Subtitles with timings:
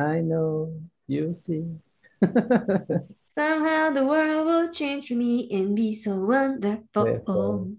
[0.00, 0.72] I know,
[1.06, 1.66] you see.
[3.36, 7.74] Somehow the world will change for me and be so wonderful.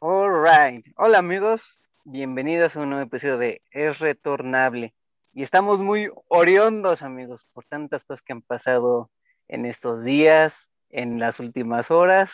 [0.00, 4.94] Alright, hola amigos, bienvenidos a un nuevo episodio de Es Retornable.
[5.34, 9.10] Y estamos muy oriondos amigos por tantas cosas que han pasado
[9.48, 10.54] en estos días,
[10.90, 12.30] en las últimas horas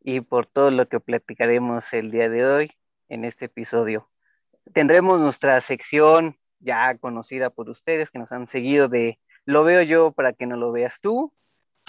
[0.00, 2.72] y por todo lo que platicaremos el día de hoy
[3.08, 4.08] en este episodio.
[4.72, 10.12] Tendremos nuestra sección ya conocida por ustedes que nos han seguido de Lo veo yo
[10.12, 11.32] para que no lo veas tú.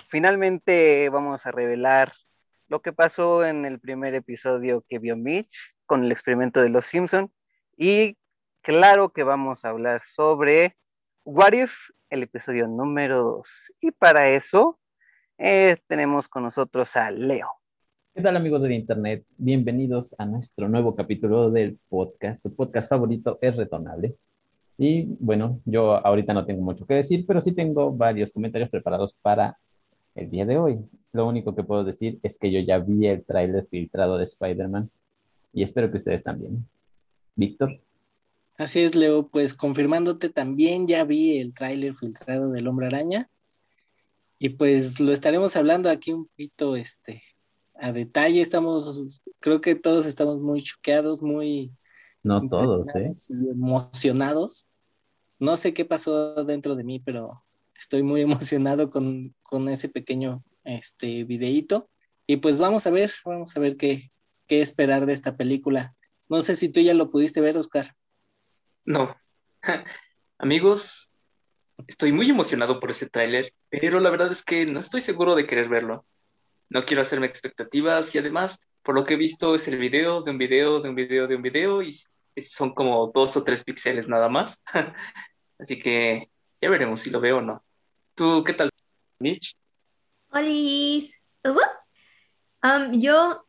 [0.10, 2.14] Finalmente vamos a revelar
[2.68, 5.56] lo que pasó en el primer episodio que vio Mitch
[5.86, 7.32] con el experimento de los Simpson
[7.78, 8.18] y
[8.62, 10.76] claro que vamos a hablar sobre
[11.24, 11.74] What If,
[12.10, 13.48] el episodio número 2.
[13.82, 14.80] Y para eso
[15.38, 17.63] eh, tenemos con nosotros a Leo.
[18.16, 19.26] ¿Qué tal amigos del Internet?
[19.38, 22.44] Bienvenidos a nuestro nuevo capítulo del podcast.
[22.44, 24.16] Su podcast favorito es Retornable.
[24.78, 29.16] Y bueno, yo ahorita no tengo mucho que decir, pero sí tengo varios comentarios preparados
[29.24, 29.58] para
[30.14, 30.78] el día de hoy.
[31.12, 34.92] Lo único que puedo decir es que yo ya vi el tráiler filtrado de Spider-Man
[35.52, 36.68] y espero que ustedes también.
[37.36, 37.80] Víctor.
[38.60, 43.28] Así es, Leo, pues confirmándote también ya vi el tráiler filtrado del Hombre Araña
[44.38, 47.24] y pues lo estaremos hablando aquí un poquito este
[47.76, 48.42] a detalle.
[48.42, 51.72] Estamos, creo que todos estamos muy choqueados, muy...
[52.22, 53.12] No todos, ¿eh?
[53.52, 54.68] Emocionados.
[55.40, 57.44] No sé qué pasó dentro de mí, pero
[57.78, 61.90] estoy muy emocionado con, con ese pequeño este, videíto.
[62.26, 64.12] Y pues vamos a ver, vamos a ver qué,
[64.48, 65.96] qué esperar de esta película.
[66.30, 67.94] No sé si tú ya lo pudiste ver, Oscar.
[68.86, 69.16] No.
[70.38, 71.12] Amigos,
[71.88, 75.46] estoy muy emocionado por ese tráiler, pero la verdad es que no estoy seguro de
[75.46, 76.06] querer verlo
[76.74, 80.32] no quiero hacerme expectativas y además, por lo que he visto, es el video de
[80.32, 81.96] un video, de un video, de un video y
[82.42, 84.58] son como dos o tres píxeles nada más.
[85.60, 86.30] Así que
[86.60, 87.64] ya veremos si lo veo o no.
[88.16, 88.70] ¿Tú qué tal,
[89.20, 89.56] Mitch?
[90.30, 90.50] Hola.
[92.64, 93.46] Um, yo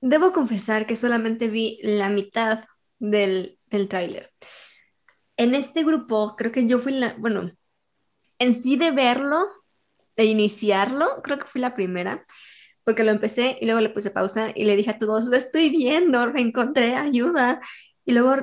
[0.00, 2.66] debo confesar que solamente vi la mitad
[3.00, 4.32] del, del tráiler.
[5.36, 7.50] En este grupo, creo que yo fui la, bueno,
[8.38, 9.48] en sí de verlo,
[10.16, 12.24] de iniciarlo, creo que fui la primera,
[12.84, 15.70] porque lo empecé y luego le puse pausa y le dije a todos, lo estoy
[15.70, 17.60] viendo, reencontré ayuda.
[18.04, 18.36] Y luego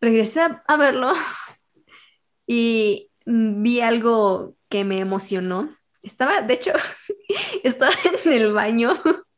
[0.00, 1.14] regresé a verlo
[2.46, 5.76] y vi algo que me emocionó.
[6.02, 6.72] Estaba, de hecho,
[7.64, 7.92] estaba
[8.24, 8.94] en el baño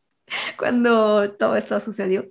[0.58, 2.30] cuando todo esto sucedió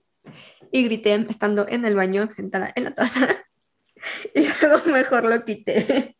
[0.71, 3.27] y grité estando en el baño sentada en la taza
[4.35, 6.17] y luego mejor lo quité.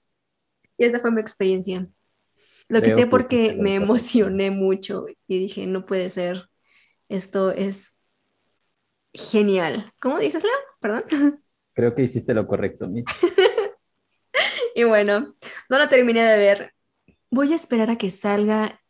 [0.78, 1.88] Y esa fue mi experiencia.
[2.70, 6.50] Lo quité porque me emocioné mucho y dije, no puede ser,
[7.10, 8.00] esto es
[9.12, 9.92] genial.
[10.00, 10.54] ¿Cómo dices, Leo?
[10.80, 11.04] Perdón.
[11.74, 12.88] Creo que hiciste lo correcto,
[14.76, 15.36] y bueno,
[15.70, 16.74] no lo terminé de ver.
[17.32, 18.82] Voy a esperar a que salga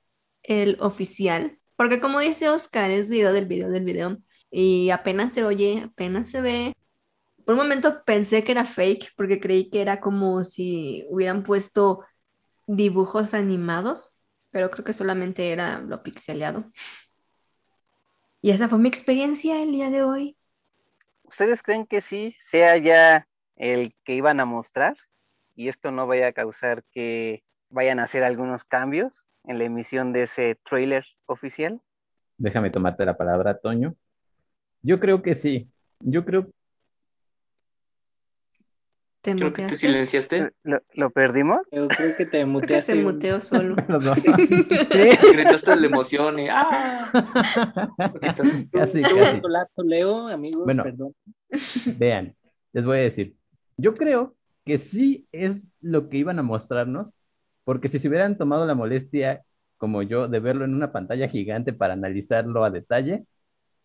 [0.43, 4.17] el oficial, porque como dice Oscar, es video del video del video
[4.51, 6.73] y apenas se oye, apenas se ve.
[7.45, 12.03] Por un momento pensé que era fake porque creí que era como si hubieran puesto
[12.75, 14.15] dibujos animados,
[14.51, 16.65] pero creo que solamente era lo pixeleado.
[18.41, 20.37] Y esa fue mi experiencia el día de hoy.
[21.23, 24.95] ¿Ustedes creen que sí sea ya el que iban a mostrar
[25.55, 30.13] y esto no vaya a causar que vayan a hacer algunos cambios en la emisión
[30.13, 31.81] de ese trailer oficial?
[32.37, 33.95] Déjame tomarte la palabra, Toño.
[34.83, 35.69] Yo creo que sí.
[35.99, 36.51] Yo creo
[39.21, 40.53] ¿Te creo que te silenciaste.
[40.63, 41.59] ¿Lo, perdimos?
[41.71, 42.93] Yo creo que te muteaste.
[42.93, 43.75] se muteó solo.
[45.33, 47.11] Gritaste la emoción y ¡ah!
[48.21, 49.03] casi, casi.
[49.83, 51.15] Leo, amigos, bueno, perdón.
[51.97, 52.35] Vean,
[52.71, 53.35] les voy a decir.
[53.75, 54.35] Yo creo
[54.65, 57.17] que sí es lo que iban a mostrarnos,
[57.63, 59.43] porque si se hubieran tomado la molestia,
[59.77, 63.25] como yo, de verlo en una pantalla gigante para analizarlo a detalle,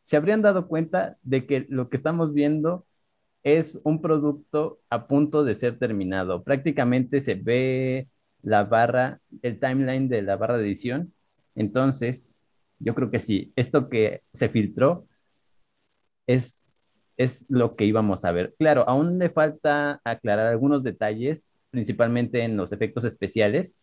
[0.03, 2.87] se habrían dado cuenta de que lo que estamos viendo
[3.45, 6.43] es un producto a punto de ser terminado.
[6.45, 8.09] Prácticamente se ve
[8.43, 11.15] la barra, el timeline de la barra de edición.
[11.55, 12.33] Entonces,
[12.79, 15.07] yo creo que sí, esto que se filtró
[16.27, 16.67] es,
[17.17, 18.55] es lo que íbamos a ver.
[18.59, 23.79] Claro, aún le falta aclarar algunos detalles, principalmente en los efectos especiales,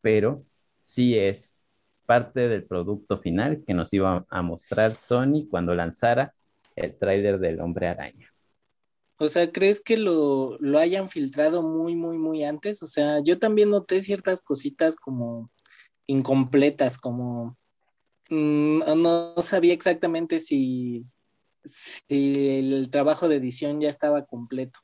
[0.00, 0.44] pero
[0.82, 1.62] sí es
[2.06, 6.34] parte del producto final que nos iba a mostrar Sony cuando lanzara
[6.76, 8.29] el tráiler del hombre araña.
[9.20, 12.82] O sea, ¿crees que lo, hayan filtrado muy, muy, muy antes?
[12.82, 15.50] O sea, yo también noté ciertas cositas como
[16.06, 17.56] incompletas, como
[18.30, 21.04] mm, no sabía exactamente si
[21.64, 24.80] si el trabajo de edición ya estaba completo.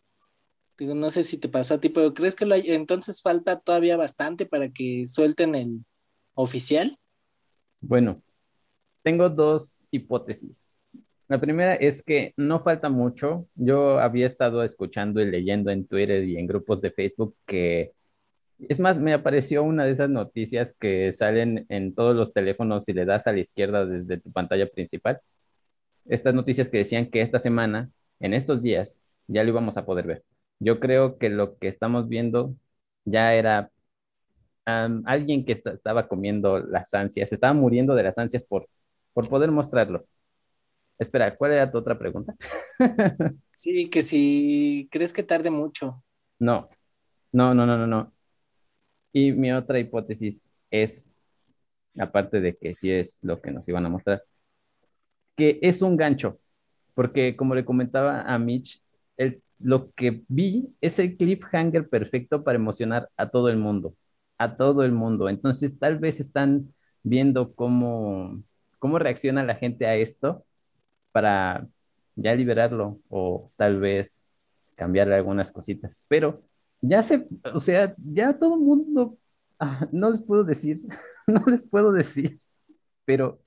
[0.78, 2.70] Digo, no sé si te pasó a ti, pero ¿crees que lo hay?
[2.72, 5.84] entonces falta todavía bastante para que suelten el
[6.34, 6.98] oficial?
[7.80, 8.22] Bueno,
[9.02, 10.66] tengo dos hipótesis.
[11.28, 13.48] La primera es que no falta mucho.
[13.56, 17.92] Yo había estado escuchando y leyendo en Twitter y en grupos de Facebook que,
[18.68, 22.92] es más, me apareció una de esas noticias que salen en todos los teléfonos si
[22.92, 25.20] le das a la izquierda desde tu pantalla principal.
[26.06, 27.90] Estas noticias que decían que esta semana,
[28.20, 30.24] en estos días, ya lo íbamos a poder ver.
[30.60, 32.54] Yo creo que lo que estamos viendo
[33.04, 33.70] ya era
[34.64, 38.68] alguien que estaba comiendo las ansias, estaba muriendo de las ansias por,
[39.12, 40.06] por poder mostrarlo.
[40.98, 42.34] Espera, ¿cuál era tu otra pregunta?
[43.52, 46.02] sí, que si crees que tarde mucho.
[46.38, 46.68] No,
[47.32, 48.12] no, no, no, no, no.
[49.12, 51.10] Y mi otra hipótesis es,
[51.98, 54.24] aparte de que sí es lo que nos iban a mostrar,
[55.36, 56.40] que es un gancho,
[56.94, 58.82] porque como le comentaba a Mitch,
[59.16, 63.96] el lo que vi es el cliffhanger perfecto para emocionar a todo el mundo,
[64.38, 65.28] a todo el mundo.
[65.30, 68.42] Entonces, tal vez están viendo cómo,
[68.78, 70.45] cómo reacciona la gente a esto
[71.16, 71.66] para
[72.14, 74.28] ya liberarlo o tal vez
[74.74, 76.02] cambiarle algunas cositas.
[76.08, 76.42] Pero
[76.82, 79.16] ya se, o sea, ya todo el mundo,
[79.58, 80.82] ah, no les puedo decir,
[81.26, 82.38] no les puedo decir,
[83.06, 83.40] pero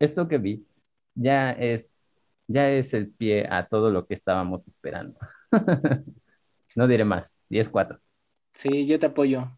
[0.00, 0.66] esto que vi
[1.14, 2.08] ya es,
[2.48, 5.16] ya es el pie a todo lo que estábamos esperando.
[6.74, 8.00] no diré más, 10-4.
[8.52, 9.48] Sí, yo te apoyo.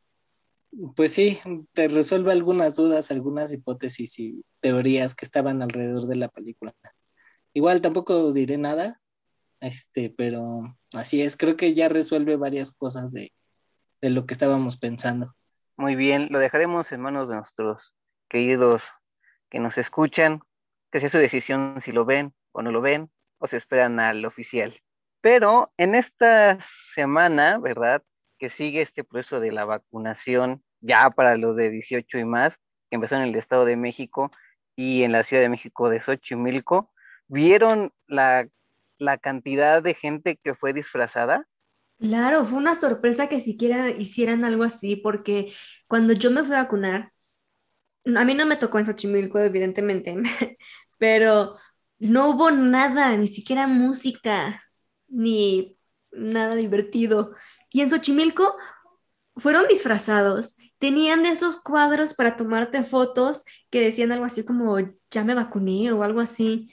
[0.97, 1.39] Pues sí,
[1.73, 6.75] te resuelve algunas dudas, algunas hipótesis y teorías que estaban alrededor de la película.
[7.55, 9.01] Igual tampoco diré nada,
[9.61, 13.33] este, pero así es, creo que ya resuelve varias cosas de,
[14.03, 15.35] de lo que estábamos pensando.
[15.77, 17.95] Muy bien, lo dejaremos en manos de nuestros
[18.29, 18.83] queridos
[19.51, 20.43] que nos escuchan,
[20.91, 24.25] que sea su decisión si lo ven o no lo ven, o se esperan al
[24.25, 24.81] oficial.
[25.21, 26.59] Pero en esta
[26.95, 28.03] semana, ¿verdad?
[28.39, 32.55] Que sigue este proceso de la vacunación ya para los de 18 y más,
[32.91, 34.31] que empezó en el Estado de México
[34.77, 36.93] y en la Ciudad de México de Xochimilco,
[37.29, 38.49] ¿vieron la,
[38.99, 41.47] la cantidad de gente que fue disfrazada?
[41.99, 45.55] Claro, fue una sorpresa que siquiera hicieran algo así, porque
[45.87, 47.13] cuando yo me fui a vacunar,
[48.17, 50.15] a mí no me tocó en Xochimilco, evidentemente,
[50.99, 51.57] pero
[51.99, 54.63] no hubo nada, ni siquiera música
[55.09, 55.79] ni
[56.13, 57.33] nada divertido.
[57.71, 58.55] Y en Xochimilco
[59.37, 60.57] fueron disfrazados.
[60.79, 64.79] Tenían de esos cuadros para tomarte fotos que decían algo así como
[65.11, 66.71] ya me vacuné o algo así.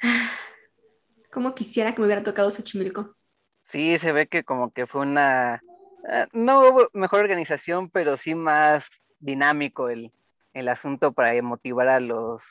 [1.30, 3.16] Como quisiera que me hubiera tocado Xochimilco.
[3.64, 5.62] Sí, se ve que como que fue una,
[6.10, 8.84] eh, no hubo mejor organización, pero sí más
[9.18, 10.12] dinámico el,
[10.68, 12.42] asunto para motivar a los,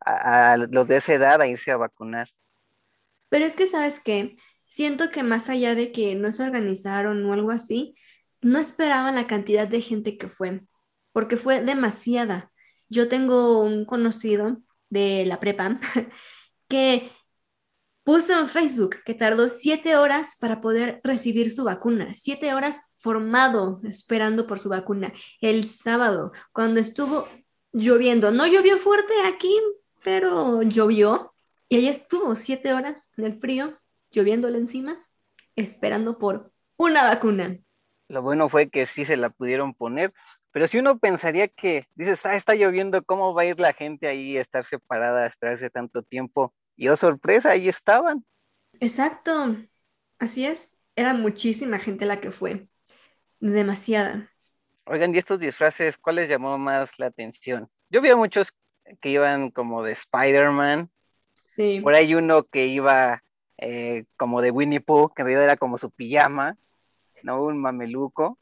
[0.00, 2.28] a los de esa edad a irse a vacunar.
[3.28, 4.36] Pero es que, ¿sabes qué?
[4.66, 7.94] Siento que más allá de que no se organizaron o algo así,
[8.40, 10.60] no esperaban la cantidad de gente que fue,
[11.12, 12.52] porque fue demasiada.
[12.88, 14.58] Yo tengo un conocido
[14.88, 15.80] de la prepa
[16.68, 17.10] que
[18.04, 23.80] puso en Facebook que tardó siete horas para poder recibir su vacuna, siete horas formado
[23.84, 25.12] esperando por su vacuna.
[25.40, 27.28] El sábado, cuando estuvo
[27.72, 29.52] lloviendo, no llovió fuerte aquí,
[30.04, 31.32] pero llovió
[31.68, 33.76] y ella estuvo siete horas en el frío,
[34.12, 35.04] lloviéndole encima,
[35.56, 37.58] esperando por una vacuna.
[38.08, 40.14] Lo bueno fue que sí se la pudieron poner,
[40.56, 44.06] pero si uno pensaría que dices, ah, está lloviendo, ¿cómo va a ir la gente
[44.06, 46.54] ahí a estar separada, a esperarse tanto tiempo?
[46.76, 48.24] Y oh, sorpresa, ahí estaban.
[48.80, 49.54] Exacto,
[50.18, 52.68] así es, era muchísima gente la que fue,
[53.38, 54.32] demasiada.
[54.86, 57.68] Oigan, y estos disfraces, ¿cuál les llamó más la atención?
[57.90, 58.48] Yo vi a muchos
[59.02, 60.90] que iban como de Spider-Man,
[61.82, 63.22] por ahí uno que iba
[63.58, 66.56] eh, como de Winnie Pooh, que en realidad era como su pijama,
[67.22, 67.42] ¿no?
[67.42, 68.38] Un mameluco.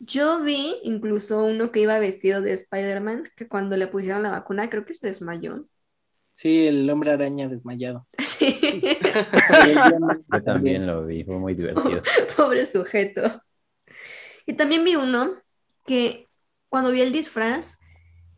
[0.00, 4.70] Yo vi incluso uno que iba vestido de Spider-Man, que cuando le pusieron la vacuna
[4.70, 5.66] creo que se desmayó.
[6.34, 8.06] Sí, el hombre araña desmayado.
[8.18, 8.58] Sí.
[10.32, 12.02] Yo también lo vi, fue muy divertido.
[12.34, 13.42] Pobre sujeto.
[14.46, 15.34] Y también vi uno
[15.86, 16.26] que
[16.70, 17.78] cuando vi el disfraz,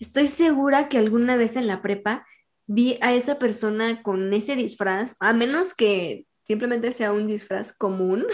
[0.00, 2.26] estoy segura que alguna vez en la prepa
[2.66, 8.26] vi a esa persona con ese disfraz, a menos que simplemente sea un disfraz común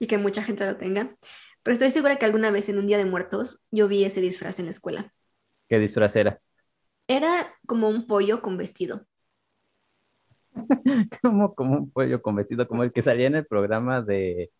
[0.00, 1.14] y que mucha gente lo tenga,
[1.62, 4.58] pero estoy segura que alguna vez en un día de muertos yo vi ese disfraz
[4.58, 5.12] en la escuela.
[5.68, 6.40] ¿Qué disfraz era?
[7.06, 9.06] Era como un pollo con vestido.
[11.22, 14.50] como, como un pollo con vestido, como el que salía en el programa de,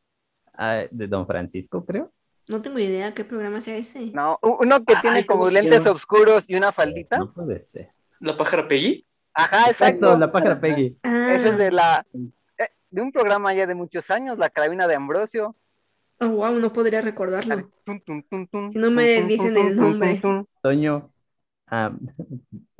[0.55, 2.13] ah, de Don Francisco, creo.
[2.49, 4.11] No tengo idea qué programa sea ese.
[4.13, 7.19] No, uno que tiene como lentes oscuros y una faldita.
[7.19, 7.91] No puede ser.
[8.19, 9.07] ¿La pájara Peggy?
[9.35, 10.19] Ajá, Exacto, exacto.
[10.19, 10.85] la pájara Peggy.
[11.05, 12.05] Ah, Ese es de la
[12.59, 15.55] eh, de un programa ya de muchos años, la carabina de Ambrosio.
[16.21, 17.71] Oh, wow, no podría recordarlo.
[18.69, 20.23] Si no me dicen el nombre.
[20.63, 21.11] Toño,
[21.67, 21.93] ah,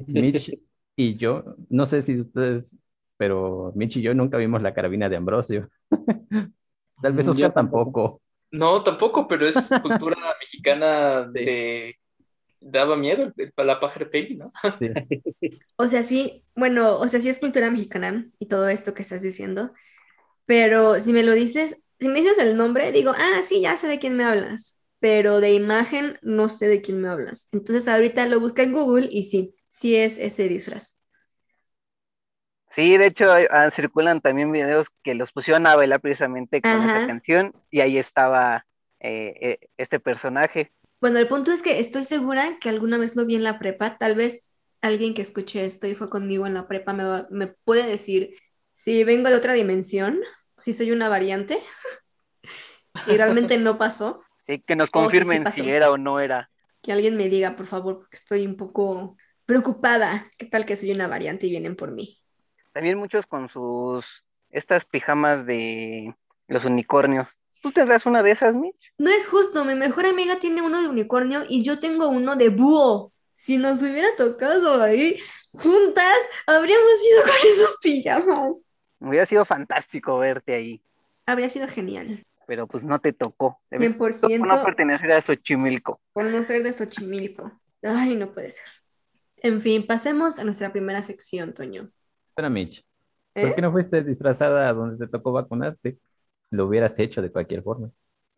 [0.07, 0.59] Mitch
[0.97, 2.77] y yo, no sé si ustedes,
[3.17, 5.69] pero Mitch y yo nunca vimos la carabina de Ambrosio.
[7.03, 7.93] Tal vez Yo Oscar tampoco.
[7.93, 8.23] tampoco.
[8.53, 11.97] No, tampoco, pero es cultura mexicana de...
[12.61, 14.53] Daba miedo el- el- la Peggy, ¿no?
[14.79, 14.89] Sí.
[15.77, 19.23] O sea, sí, bueno, o sea, sí es cultura mexicana y todo esto que estás
[19.23, 19.73] diciendo,
[20.47, 23.89] pero si me lo dices, si me dices el nombre, digo, ah, sí, ya sé
[23.89, 27.49] de quién me hablas, pero de imagen no sé de quién me hablas.
[27.53, 31.01] Entonces ahorita lo busqué en Google y sí, sí es ese disfraz.
[32.71, 36.97] Sí, de hecho ah, circulan también videos que los pusieron a bailar precisamente con Ajá.
[36.97, 38.67] esa canción y ahí estaba
[39.01, 40.73] eh, eh, este personaje.
[41.01, 43.97] Bueno, el punto es que estoy segura que alguna vez lo vi en la prepa,
[43.99, 47.47] tal vez alguien que escuche esto y fue conmigo en la prepa me, va- me
[47.49, 48.35] puede decir
[48.73, 50.21] si vengo de otra dimensión,
[50.63, 51.63] si soy una variante
[53.07, 54.23] y realmente no pasó.
[54.47, 56.51] Sí, que nos Oh, sí confirmen si era o no era.
[56.83, 60.31] Que alguien me diga, por favor, porque estoy un poco preocupada.
[60.39, 62.19] ¿Qué tal que soy una variante y vienen por mí?
[62.73, 64.07] También muchos con sus
[64.51, 66.15] estas pijamas de
[66.49, 67.29] los unicornios.
[67.63, 68.93] ¿Tú tendrás una de esas, Mitch?
[68.99, 72.49] No es justo, mi mejor amiga tiene uno de unicornio y yo tengo uno de
[72.49, 73.13] búho.
[73.33, 75.19] Si nos hubiera tocado ahí
[75.53, 78.70] juntas, habríamos ido con esos pijamas.
[79.01, 80.83] Hubiera sido fantástico verte ahí,
[81.27, 82.25] Habría sido genial.
[82.47, 83.61] pero pues no te tocó.
[83.71, 86.01] Debes 100% no pertenecer a Xochimilco.
[86.13, 87.53] por no ser de Xochimilco.
[87.83, 88.67] Ay, no puede ser.
[89.37, 91.91] En fin, pasemos a nuestra primera sección, Toño.
[92.29, 92.85] Espera, Mitch.
[93.35, 93.47] ¿Eh?
[93.47, 95.99] ¿Por qué no fuiste disfrazada a donde te tocó vacunarte?
[96.51, 97.91] Lo hubieras hecho de cualquier forma.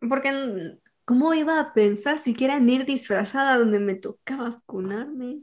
[0.07, 5.41] Porque, ¿cómo iba a pensar siquiera en ir disfrazada donde me tocaba vacunarme?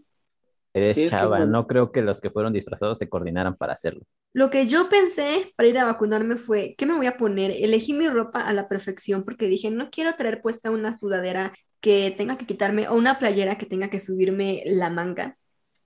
[0.74, 3.74] Eres Sí, es chava, como- no creo que los que fueron disfrazados se coordinaran para
[3.74, 4.02] hacerlo.
[4.32, 7.50] Lo que yo pensé para ir a vacunarme fue, ¿qué me voy a poner?
[7.50, 12.14] Elegí mi ropa a la perfección porque dije, no quiero traer puesta una sudadera que
[12.16, 15.36] tenga que quitarme o una playera que tenga que subirme la manga.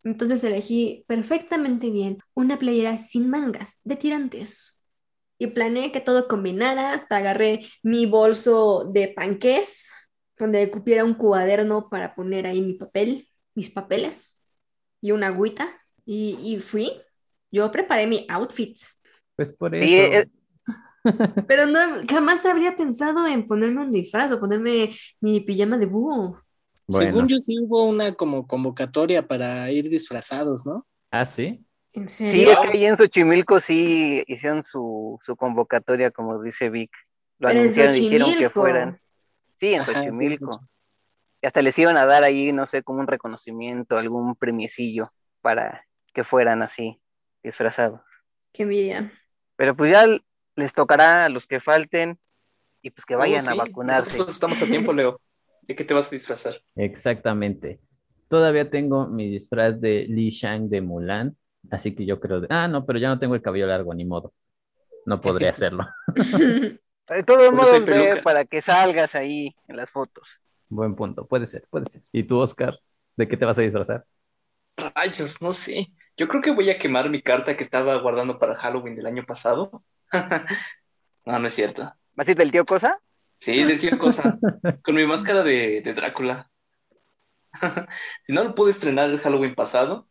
[0.04, 4.84] Entonces elegí perfectamente bien una playera sin mangas, de tirantes.
[5.38, 9.92] Y planeé que todo combinara, hasta agarré mi bolso de panqués,
[10.38, 14.43] donde cupiera un cuaderno para poner ahí mi papel, mis papeles
[15.04, 15.68] y una agüita.
[16.06, 16.90] Y, y fui.
[17.52, 18.78] Yo preparé mi outfit,
[19.36, 20.00] Pues por Sí, eso.
[20.00, 20.28] es-
[21.46, 26.42] pero no, jamás habría pensado en ponerme un disfraz o ponerme mi pijama de búho.
[26.86, 27.16] Bueno.
[27.16, 30.86] Según yo sí hubo una como convocatoria para ir disfrazados, ¿no?
[31.10, 31.64] Ah, sí.
[31.92, 32.56] ¿En Sí, serio?
[32.62, 36.90] ahí en Xochimilco sí hicieron su, su convocatoria, como dice Vic.
[37.38, 39.00] Lo Pero anunciaron y dijeron que fueran.
[39.60, 40.52] Sí, en Ajá, sí, en Xochimilco.
[40.54, 40.68] Xochimilco.
[41.44, 45.84] Y hasta les iban a dar ahí, no sé, como un reconocimiento, algún premiecillo para
[46.14, 47.02] que fueran así,
[47.42, 48.00] disfrazados.
[48.50, 49.12] Qué envidia.
[49.54, 50.06] Pero pues ya
[50.56, 52.18] les tocará a los que falten
[52.80, 54.12] y pues que vayan Oh, a vacunarse.
[54.12, 55.20] Nosotros estamos a tiempo, Leo.
[55.60, 56.54] ¿De qué te vas a disfrazar?
[56.76, 57.78] Exactamente.
[58.28, 61.36] Todavía tengo mi disfraz de Li Shang de Mulan,
[61.70, 62.46] así que yo creo de...
[62.48, 64.32] Ah, no, pero ya no tengo el cabello largo, ni modo.
[65.04, 65.86] No podré hacerlo.
[67.06, 67.82] De todos modos,
[68.22, 70.40] para que salgas ahí en las fotos.
[70.74, 71.24] Buen punto.
[71.24, 72.02] Puede ser, puede ser.
[72.10, 72.80] ¿Y tú, Oscar?
[73.16, 74.04] ¿De qué te vas a disfrazar?
[74.76, 75.92] Rayos, no sé.
[76.16, 79.24] Yo creo que voy a quemar mi carta que estaba guardando para Halloween del año
[79.24, 79.84] pasado.
[81.26, 81.90] No, no es cierto.
[82.12, 83.00] ¿Vas a ir del tío Cosa?
[83.38, 84.38] Sí, de tío cosa.
[84.82, 86.50] Con mi máscara de, de Drácula.
[88.24, 90.06] Si no lo pude estrenar el Halloween pasado,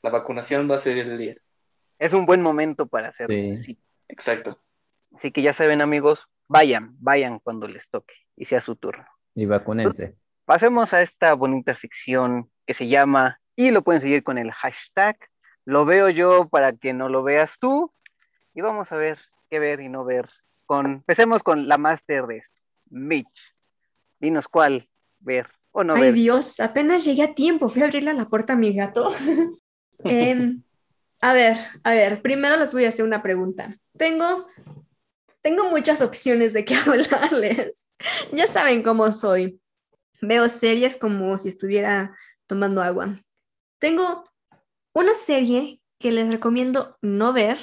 [0.00, 1.34] la vacunación va a ser el día.
[1.98, 3.34] Es un buen momento para hacerlo.
[3.34, 3.56] Sí.
[3.56, 3.78] sí.
[4.06, 4.62] Exacto.
[5.16, 9.06] Así que ya saben, amigos, vayan, vayan cuando les toque y sea su turno.
[9.34, 10.14] Y vacúnense.
[10.44, 15.16] Pasemos a esta bonita sección que se llama, y lo pueden seguir con el hashtag,
[15.64, 17.92] lo veo yo para que no lo veas tú.
[18.54, 19.18] Y vamos a ver
[19.50, 20.28] qué ver y no ver.
[20.66, 22.60] Con, empecemos con la máster de esto,
[22.90, 23.54] Mitch.
[24.20, 24.88] Dinos cuál
[25.18, 26.14] ver o no Ay, ver.
[26.14, 27.68] Dios, apenas llegué a tiempo.
[27.68, 29.12] Fui a abrirle la puerta a mi gato.
[30.06, 30.62] Em,
[31.22, 33.68] a ver, a ver, primero les voy a hacer una pregunta.
[33.96, 34.46] Tengo,
[35.44, 37.86] tengo muchas opciones de qué hablarles.
[38.32, 39.60] Ya saben cómo soy.
[40.22, 43.20] Veo series como si estuviera tomando agua.
[43.78, 44.24] Tengo
[44.94, 47.58] una serie que les recomiendo no ver,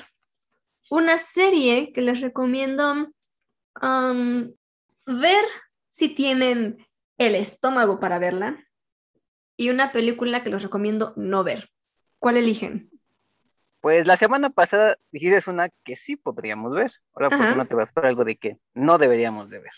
[0.91, 3.09] una serie que les recomiendo
[3.81, 4.53] um,
[5.07, 5.45] ver
[5.89, 6.85] si tienen
[7.17, 8.63] el estómago para verla
[9.57, 11.71] y una película que los recomiendo no ver.
[12.19, 12.90] ¿Cuál eligen?
[13.81, 16.91] Pues la semana pasada dijiste una que sí podríamos ver.
[17.13, 19.71] Ahora, ¿por qué no te vas por algo de que no deberíamos de ver?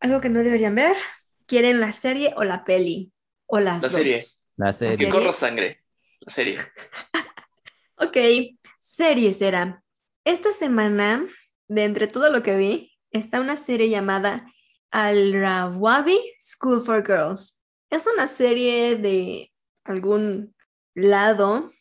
[0.00, 0.96] ¿Algo que no deberían ver?
[1.46, 3.12] ¿Quieren la serie o la peli?
[3.46, 3.92] O las La dos.
[3.98, 4.20] serie.
[4.56, 4.94] La Que serie.
[4.96, 5.12] serie?
[5.12, 5.84] corra sangre.
[6.20, 6.58] La serie.
[7.96, 8.16] Ok,
[8.80, 9.82] series era.
[10.24, 11.26] Esta semana,
[11.68, 14.50] de entre todo lo que vi, está una serie llamada
[14.90, 17.62] Al-Rawabi School for Girls.
[17.90, 19.52] Es una serie de
[19.84, 20.54] algún
[20.94, 21.72] lado.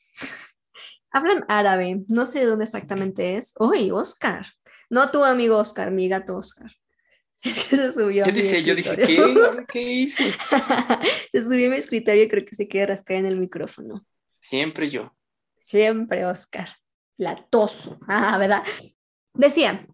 [1.13, 3.53] Hablan árabe, no sé de dónde exactamente es.
[3.59, 4.47] Uy, Oscar.
[4.89, 6.71] No tu amigo Oscar, mi gato Oscar.
[7.43, 8.23] Es que se subió.
[8.23, 8.63] ¿Qué a mi dice?
[8.63, 8.95] Yo dije.
[8.97, 9.65] ¿qué?
[9.67, 10.33] ¿Qué hice?
[11.31, 14.05] se subió a mi escritorio y creo que se quiere rascar en el micrófono.
[14.39, 15.13] Siempre yo.
[15.61, 16.69] Siempre, Oscar.
[17.17, 17.99] Latoso.
[18.07, 18.63] Ah, ¿verdad?
[19.33, 19.87] Decía,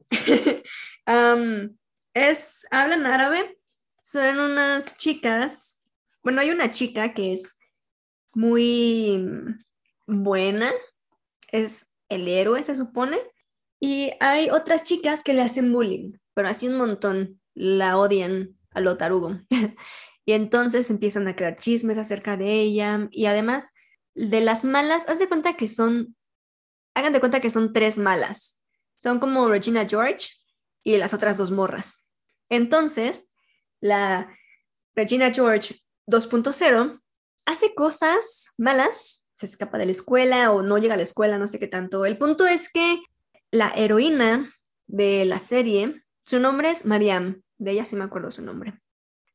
[1.05, 1.77] am,
[2.13, 3.57] es, hablan árabe,
[4.03, 5.83] son unas chicas,
[6.23, 7.59] bueno, hay una chica que es
[8.33, 10.71] muy mm, buena,
[11.51, 13.19] es el héroe, se supone,
[13.79, 18.81] y hay otras chicas que le hacen bullying, pero así un montón, la odian a
[18.81, 19.39] lo tarugo.
[20.25, 23.73] y entonces empiezan a crear chismes acerca de ella, y además
[24.15, 26.15] de las malas, haz de cuenta que son,
[26.93, 28.63] hagan de cuenta que son tres malas.
[28.97, 30.27] Son como Regina George
[30.83, 32.05] y las otras dos morras.
[32.49, 33.33] Entonces,
[33.79, 34.35] la
[34.95, 37.01] Regina George 2.0
[37.45, 41.47] hace cosas malas, se escapa de la escuela o no llega a la escuela, no
[41.47, 42.05] sé qué tanto.
[42.05, 43.01] El punto es que
[43.51, 44.53] la heroína
[44.85, 48.77] de la serie, su nombre es Mariam, de ella sí me acuerdo su nombre.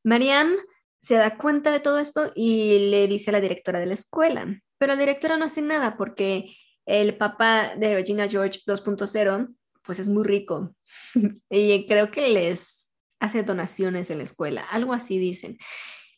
[0.03, 0.53] Mariam
[1.01, 4.61] se da cuenta de todo esto y le dice a la directora de la escuela,
[4.77, 10.11] pero la directora no hace nada porque el papá de Regina George 2.0 pues es
[10.11, 10.75] muy rico
[11.51, 15.57] y creo que les hace donaciones en la escuela, algo así dicen.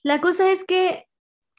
[0.02, 1.04] La cosa es que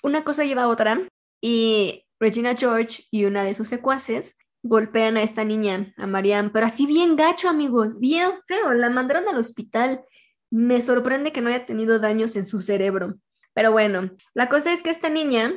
[0.04, 1.08] una cosa lleva a otra
[1.42, 6.66] y Regina George y una de sus secuaces golpean a esta niña, a Marianne, pero
[6.66, 8.74] así bien gacho, amigos, bien feo.
[8.74, 10.04] La mandaron al hospital.
[10.50, 13.16] Me sorprende que no haya tenido daños en su cerebro.
[13.54, 15.54] Pero bueno, la cosa es que esta niña,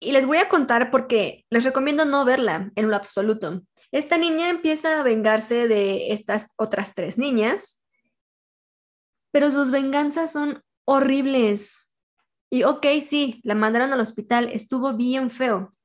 [0.00, 3.62] y les voy a contar porque les recomiendo no verla en lo absoluto.
[3.92, 7.84] Esta niña empieza a vengarse de estas otras tres niñas,
[9.32, 11.94] pero sus venganzas son horribles.
[12.50, 15.75] Y ok, sí, la mandaron al hospital, estuvo bien feo,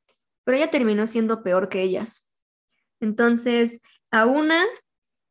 [0.43, 2.31] pero ella terminó siendo peor que ellas.
[2.99, 4.65] Entonces, a una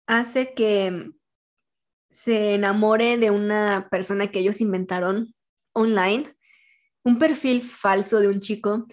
[0.06, 1.10] hace que
[2.10, 5.34] se enamore de una persona que ellos inventaron
[5.72, 6.34] online,
[7.04, 8.86] un perfil falso de un chico,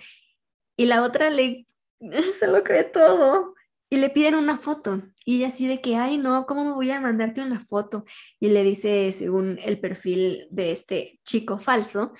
[0.78, 1.66] y la otra le
[2.40, 3.56] se lo cree todo
[3.90, 6.90] y le piden una foto y ella así de que, ay no, ¿cómo me voy
[6.90, 8.06] a mandarte una foto?
[8.40, 12.14] Y le dice, según el perfil de este chico falso,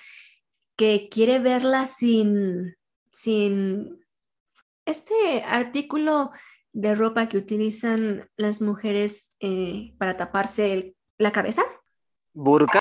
[0.76, 2.76] que quiere verla sin,
[3.18, 4.00] sin
[4.86, 6.32] este artículo
[6.72, 11.64] de ropa que utilizan las mujeres eh, para taparse el- la cabeza.
[12.34, 12.80] Burka.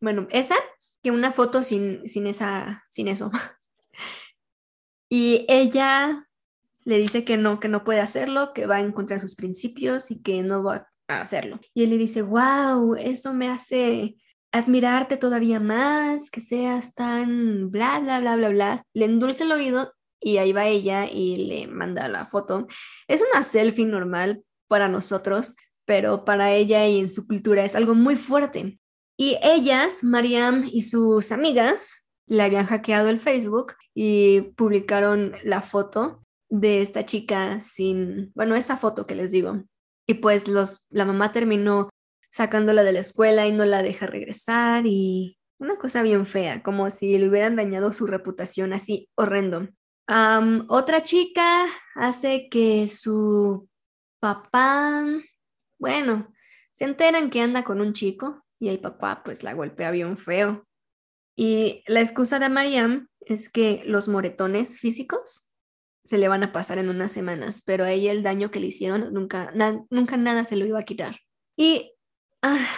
[0.00, 0.56] Bueno, esa,
[1.00, 3.30] que una foto sin, sin, esa, sin eso.
[5.08, 6.26] Y ella
[6.84, 10.10] le dice que no, que no puede hacerlo, que va en contra de sus principios
[10.10, 11.60] y que no va a hacerlo.
[11.74, 14.16] Y él le dice, wow, eso me hace
[14.52, 18.86] admirarte todavía más, que seas tan bla, bla, bla, bla, bla.
[18.94, 22.66] Le endulce el oído y ahí va ella y le manda la foto.
[23.08, 27.94] Es una selfie normal para nosotros, pero para ella y en su cultura es algo
[27.94, 28.78] muy fuerte.
[29.16, 36.24] Y ellas, Mariam y sus amigas, le habían hackeado el Facebook y publicaron la foto
[36.48, 39.64] de esta chica sin, bueno, esa foto que les digo.
[40.06, 41.88] Y pues los, la mamá terminó
[42.32, 46.90] sacándola de la escuela y no la deja regresar y una cosa bien fea, como
[46.90, 49.68] si le hubieran dañado su reputación así horrendo.
[50.68, 53.68] Otra chica hace que su
[54.18, 55.04] papá,
[55.78, 56.32] bueno,
[56.72, 60.66] se enteran que anda con un chico y el papá pues la golpea bien feo.
[61.36, 65.50] Y la excusa de Mariam es que los moretones físicos
[66.04, 68.66] se le van a pasar en unas semanas, pero a ella el daño que le
[68.66, 69.52] hicieron nunca,
[69.90, 71.20] nunca nada se lo iba a quitar.
[71.56, 71.91] Y
[72.42, 72.68] ah,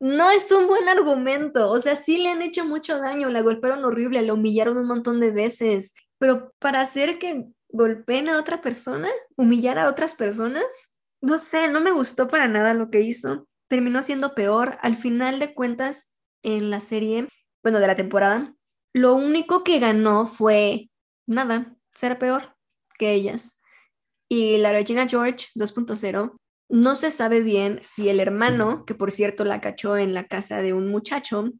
[0.00, 3.84] no es un buen argumento, o sea, sí le han hecho mucho daño, la golpearon
[3.84, 9.08] horrible, la humillaron un montón de veces, pero para hacer que golpeen a otra persona,
[9.36, 13.46] humillar a otras personas, no sé, no me gustó para nada lo que hizo.
[13.68, 14.78] Terminó siendo peor.
[14.80, 17.26] Al final de cuentas, en la serie,
[17.62, 18.54] bueno, de la temporada,
[18.92, 20.90] lo único que ganó fue
[21.26, 22.54] nada, ser peor
[22.98, 23.60] que ellas.
[24.28, 26.36] Y la Regina George 2.0
[26.68, 30.62] no se sabe bien si el hermano, que por cierto la cachó en la casa
[30.62, 31.52] de un muchacho,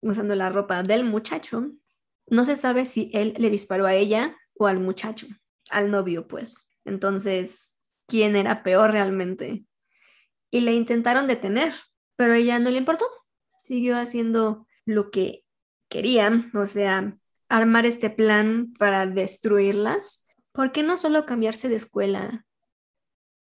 [0.00, 1.70] usando la ropa del muchacho,
[2.28, 5.26] no se sabe si él le disparó a ella o al muchacho,
[5.70, 6.76] al novio, pues.
[6.84, 9.64] Entonces, ¿quién era peor realmente?
[10.50, 11.74] Y le intentaron detener,
[12.16, 13.06] pero a ella no le importó.
[13.62, 15.44] Siguió haciendo lo que
[15.88, 17.16] quería, o sea,
[17.48, 22.46] armar este plan para destruirlas, ¿por qué no solo cambiarse de escuela?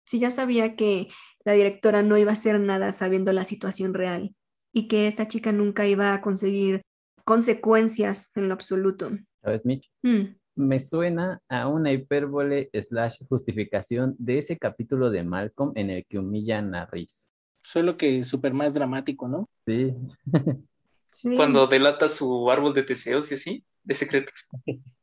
[0.05, 1.09] Si ya sabía que
[1.43, 4.35] la directora no iba a hacer nada sabiendo la situación real
[4.73, 6.81] y que esta chica nunca iba a conseguir
[7.23, 9.11] consecuencias en lo absoluto.
[9.43, 9.91] ¿Sabes, Mitch?
[10.03, 16.05] Mm, Me suena a una hipérbole slash justificación de ese capítulo de Malcolm en el
[16.05, 17.29] que humillan a Reese.
[17.63, 19.49] Solo que súper más dramático, ¿no?
[19.65, 19.93] Sí,
[21.11, 21.35] sí.
[21.35, 24.47] Cuando delata su árbol de deseos y así, de secretos.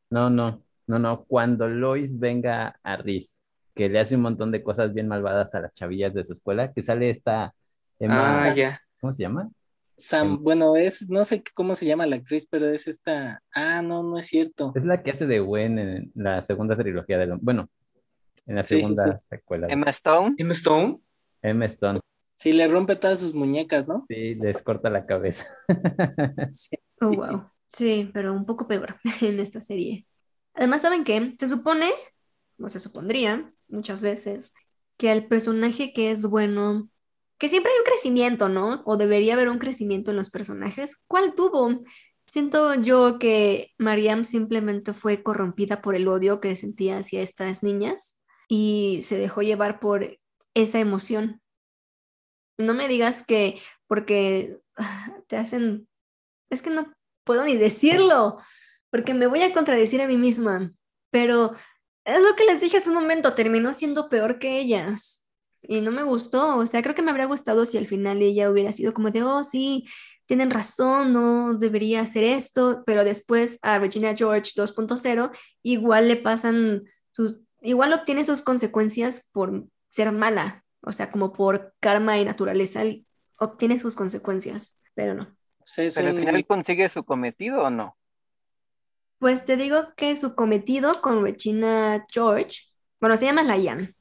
[0.09, 1.25] no, no, no, no.
[1.25, 3.42] Cuando Lois venga a Reese,
[3.75, 6.71] que le hace un montón de cosas bien malvadas a las chavillas de su escuela,
[6.73, 7.53] que sale esta
[7.99, 8.81] Emma, Ah, ya.
[8.99, 9.49] ¿cómo se llama?
[9.97, 13.41] Sam, bueno, es, no sé cómo se llama la actriz, pero es esta.
[13.53, 14.73] Ah, no, no es cierto.
[14.75, 17.37] Es la que hace de Gwen en la segunda trilogía de lo...
[17.39, 17.69] Bueno,
[18.47, 19.11] en la Sí, segunda sí.
[19.29, 19.67] secuela.
[19.69, 20.35] Emma Stone.
[20.37, 20.99] Emma Stone.
[21.41, 21.99] Emma Stone.
[22.35, 24.05] Sí, le rompe todas sus muñecas, ¿no?
[24.09, 25.45] Sí, les corta la cabeza.
[26.49, 26.75] Sí.
[27.01, 27.49] Oh, wow.
[27.69, 30.05] Sí, pero un poco peor en esta serie.
[30.55, 31.35] Además, ¿saben qué?
[31.39, 31.89] Se supone,
[32.69, 34.53] se supondría muchas veces,
[34.97, 36.89] que el personaje que es bueno,
[37.37, 38.83] que siempre hay un crecimiento, ¿no?
[38.85, 41.03] O debería haber un crecimiento en los personajes.
[41.07, 41.83] ¿Cuál tuvo?
[42.25, 48.21] Siento yo que Mariam simplemente fue corrompida por el odio que sentía hacia estas niñas
[48.47, 50.17] y se dejó llevar por
[50.53, 51.41] esa emoción.
[52.57, 55.87] No me digas que porque ah, te hacen
[56.53, 58.37] es que no puedo ni decirlo,
[58.89, 60.71] porque me voy a contradecir a mí misma,
[61.09, 61.55] pero
[62.05, 65.25] es lo que les dije hace un momento, terminó siendo peor que ellas
[65.61, 68.49] y no me gustó, o sea, creo que me habría gustado si al final ella
[68.49, 69.85] hubiera sido como de, oh, sí,
[70.25, 75.31] tienen razón, no debería hacer esto, pero después a Regina George 2.0
[75.63, 81.73] igual le pasan sus, igual obtiene sus consecuencias por ser mala, o sea, como por
[81.79, 82.83] karma y naturaleza,
[83.39, 85.35] obtiene sus consecuencias, pero no.
[85.65, 87.95] Es Pero al final consigue su cometido o no.
[89.23, 92.57] Pues te digo que su cometido con Regina George,
[92.99, 93.95] bueno, se llama Layan,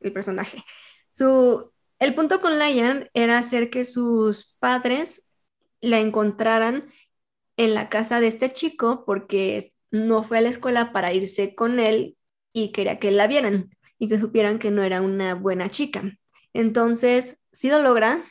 [0.00, 0.62] el personaje.
[1.10, 5.32] Su, el punto con Layan era hacer que sus padres
[5.80, 6.92] la encontraran
[7.56, 11.80] en la casa de este chico porque no fue a la escuela para irse con
[11.80, 12.18] él
[12.52, 16.12] y quería que la vieran y que supieran que no era una buena chica.
[16.52, 18.22] Entonces, si lo logra,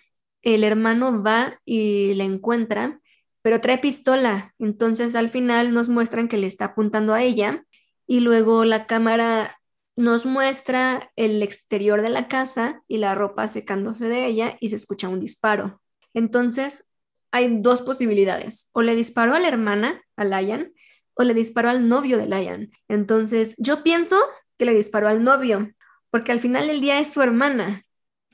[0.43, 3.02] el hermano va y la encuentra
[3.47, 4.53] pero trae pistola.
[4.60, 7.63] Entonces al final nos muestran que le está apuntando a ella
[8.05, 9.57] y luego la cámara
[9.95, 14.75] nos muestra el exterior de la casa y la ropa secándose de ella y se
[14.75, 15.81] escucha un disparo.
[16.13, 16.91] Entonces
[17.31, 18.69] hay dos posibilidades.
[18.73, 20.73] O le disparó a la hermana, a Layan,
[21.13, 22.71] o le disparó al novio de Layan.
[22.89, 24.17] Entonces yo pienso
[24.57, 25.71] que le disparó al novio,
[26.10, 27.86] porque al final del día es su hermana.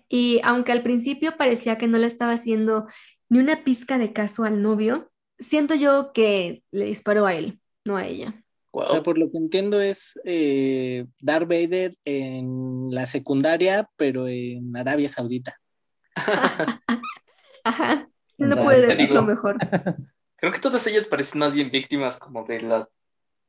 [0.09, 2.87] Y aunque al principio parecía que no le estaba haciendo
[3.33, 7.97] ni una pizca de caso al novio, siento yo que le disparó a él, no
[7.97, 8.43] a ella.
[8.71, 8.83] Wow.
[8.83, 14.77] O sea, por lo que entiendo es eh, Darth Vader en la secundaria, pero en
[14.77, 15.59] Arabia Saudita.
[17.63, 19.57] Ajá, no puede decirlo mejor.
[20.35, 22.87] Creo que todas ellas parecen más bien víctimas como de la,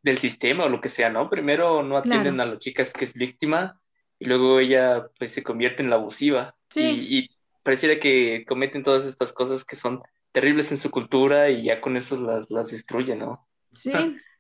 [0.03, 1.29] del sistema o lo que sea, ¿no?
[1.29, 2.51] Primero no atienden Claro.
[2.51, 3.79] a las chicas que es víctima
[4.19, 6.57] y luego ella pues se convierte en la abusiva.
[6.71, 6.81] Sí.
[6.81, 7.34] Y, y
[7.65, 11.97] pareciera que cometen todas estas cosas que son terribles en su cultura y ya con
[11.97, 13.49] eso las, las destruye, ¿no?
[13.73, 13.93] Sí,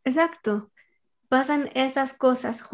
[0.05, 0.71] exacto.
[1.29, 2.65] Pasan esas cosas.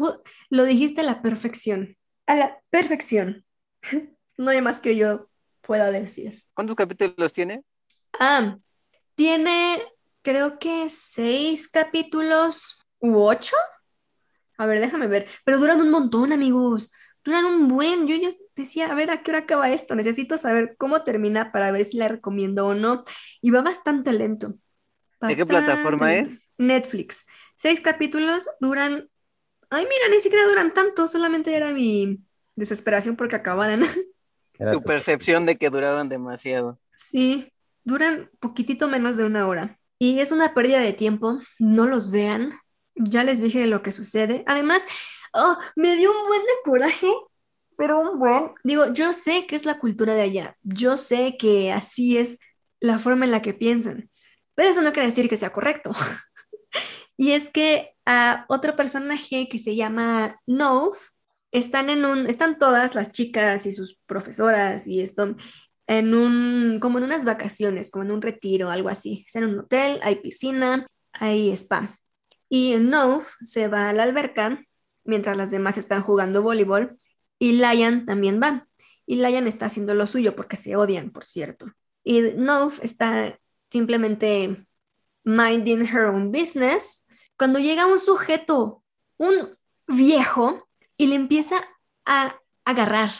[0.49, 1.97] Lo dijiste a la perfección.
[2.27, 3.45] A la perfección.
[4.37, 5.29] No hay más que yo
[5.61, 6.43] pueda decir.
[6.55, 7.63] ¿Cuántos capítulos tiene?
[8.19, 8.57] Ah,
[9.13, 9.83] tiene,
[10.23, 13.55] creo que seis capítulos u ocho.
[14.57, 15.27] A ver, déjame ver.
[15.45, 16.91] Pero duran un montón, amigos.
[17.23, 18.07] Duran un buen.
[18.07, 19.95] Yo ya decía, a ver, ¿a qué hora acaba esto?
[19.95, 23.03] Necesito saber cómo termina para ver si la recomiendo o no.
[23.41, 24.55] Y va bastante lento.
[25.21, 26.29] ¿De qué Bastante plataforma lento.
[26.31, 26.49] es?
[26.57, 27.25] Netflix.
[27.55, 29.09] Seis capítulos duran.
[29.69, 31.07] Ay, mira, ni siquiera duran tanto.
[31.07, 32.19] Solamente era mi
[32.55, 33.83] desesperación porque acababan.
[34.59, 36.79] Era tu- percepción de que duraban demasiado.
[36.95, 37.51] Sí,
[37.83, 39.79] duran poquitito menos de una hora.
[39.99, 41.39] Y es una pérdida de tiempo.
[41.59, 42.53] No los vean.
[42.95, 44.43] Ya les dije lo que sucede.
[44.47, 44.85] Además,
[45.33, 47.13] oh, me dio un buen de coraje,
[47.77, 48.51] pero un buen.
[48.63, 50.57] Digo, yo sé que es la cultura de allá.
[50.61, 52.39] Yo sé que así es
[52.79, 54.09] la forma en la que piensan.
[54.55, 55.91] Pero eso no quiere decir que sea correcto.
[57.17, 60.97] Y es que a otro personaje que se llama Nove,
[61.51, 65.35] están en un, están todas las chicas y sus profesoras y esto
[65.87, 69.23] en un, como en unas vacaciones, como en un retiro, algo así.
[69.27, 71.99] Está en un hotel, hay piscina, hay spa.
[72.49, 74.59] Y Nove se va a la alberca
[75.03, 76.99] mientras las demás están jugando voleibol
[77.39, 78.67] y Layan también va.
[79.05, 81.65] Y Layan está haciendo lo suyo porque se odian, por cierto.
[82.03, 84.65] Y Nove está simplemente
[85.23, 87.07] minding her own business
[87.41, 88.83] cuando llega un sujeto,
[89.17, 91.55] un viejo y le empieza
[92.05, 93.11] a agarrar.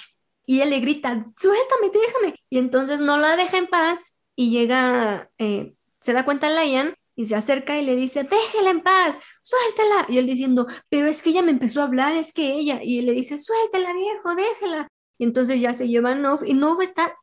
[0.45, 2.35] Y ella le grita, suéltame, déjame.
[2.49, 7.25] Y entonces no la deja en paz y llega, eh, se da cuenta Lion y
[7.25, 10.07] se acerca y le dice, déjela en paz, suéltala.
[10.09, 12.81] Y él diciendo, pero es que ella me empezó a hablar, es que ella.
[12.83, 14.87] Y él le dice, suéltala, viejo, déjela.
[15.17, 17.15] Y entonces ya se lleva a Nov y Nov está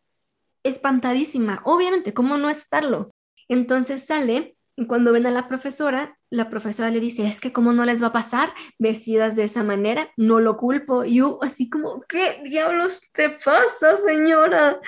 [0.63, 3.11] espantadísima, obviamente, ¿cómo no estarlo?
[3.49, 7.73] Entonces sale y cuando ven a la profesora, la profesora le dice, es que cómo
[7.73, 11.05] no les va a pasar vestidas de esa manera, no lo culpo.
[11.05, 14.81] Y yo así como, ¿qué diablos te pasa, señora?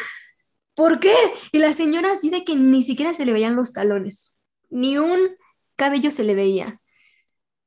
[0.77, 1.15] ¿Por qué?
[1.51, 4.39] Y la señora así de que ni siquiera se le veían los talones,
[4.71, 5.37] ni un
[5.77, 6.81] cabello se le veía.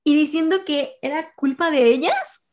[0.04, 2.48] Y diciendo que era culpa de ellas,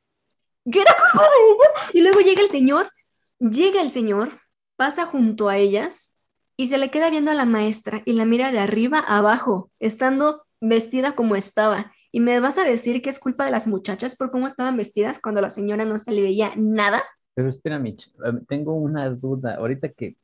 [0.70, 1.94] que era culpa de ellas.
[1.94, 2.90] Y luego llega el señor,
[3.38, 4.40] llega el señor,
[4.76, 6.16] pasa junto a ellas
[6.56, 9.70] y se le queda viendo a la maestra y la mira de arriba a abajo,
[9.78, 11.92] estando vestida como estaba.
[12.12, 15.20] ¿Y me vas a decir que es culpa de las muchachas por cómo estaban vestidas
[15.20, 17.02] cuando la señora no se le veía nada?
[17.34, 18.12] Pero espera, Mitch,
[18.48, 19.54] tengo una duda.
[19.54, 20.16] Ahorita que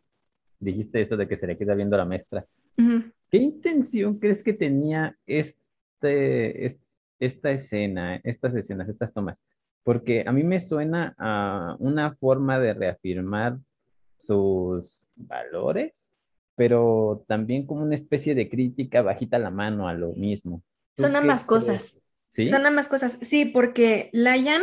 [0.58, 2.44] dijiste eso de que se le queda viendo a la maestra,
[3.30, 6.78] ¿qué intención crees que tenía este,
[7.18, 9.36] esta escena, estas escenas, estas tomas?
[9.82, 13.58] Porque a mí me suena a una forma de reafirmar
[14.16, 16.12] sus valores
[16.56, 20.64] pero también como una especie de crítica bajita la mano a lo mismo.
[20.96, 22.00] Son ambas cosas.
[22.30, 22.48] ¿Sí?
[22.48, 23.18] Son ambas cosas.
[23.20, 24.62] Sí, porque Layan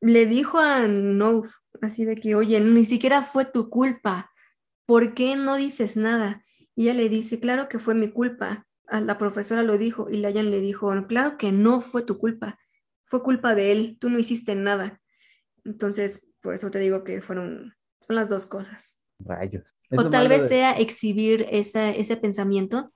[0.00, 1.46] le dijo a Nov
[1.80, 4.30] así de que, oye, ni siquiera fue tu culpa.
[4.86, 6.44] ¿Por qué no dices nada?
[6.74, 8.66] Y ella le dice, claro que fue mi culpa.
[8.90, 12.58] La profesora lo dijo y Layan le dijo, claro que no fue tu culpa.
[13.04, 13.96] Fue culpa de él.
[14.00, 15.00] Tú no hiciste nada.
[15.64, 19.00] Entonces, por eso te digo que fueron, son las dos cosas.
[19.18, 22.92] Rayos o tal vez sea exhibir ese pensamiento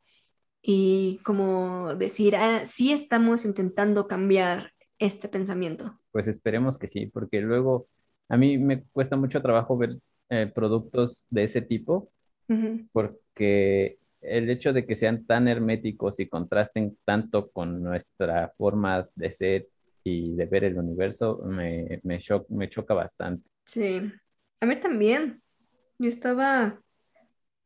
[0.62, 5.98] y como decir, ah, sí estamos intentando cambiar este pensamiento.
[6.10, 7.88] Pues esperemos que sí, porque luego
[8.28, 9.98] a mí me cuesta mucho trabajo ver
[10.30, 12.10] eh, productos de ese tipo,
[12.92, 19.32] porque el hecho de que sean tan herméticos y contrasten tanto con nuestra forma de
[19.32, 19.68] ser
[20.04, 23.48] y de ver el universo me, me, me choca bastante.
[23.64, 24.00] Sí,
[24.60, 25.42] a mí también.
[25.98, 26.80] Yo estaba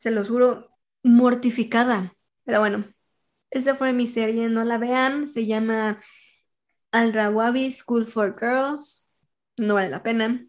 [0.00, 0.70] se los juro,
[1.02, 2.16] mortificada.
[2.44, 2.84] Pero bueno,
[3.50, 6.00] esa fue mi serie, no la vean, se llama
[6.90, 9.10] Al Rawabi School for Girls,
[9.58, 10.46] no vale la pena.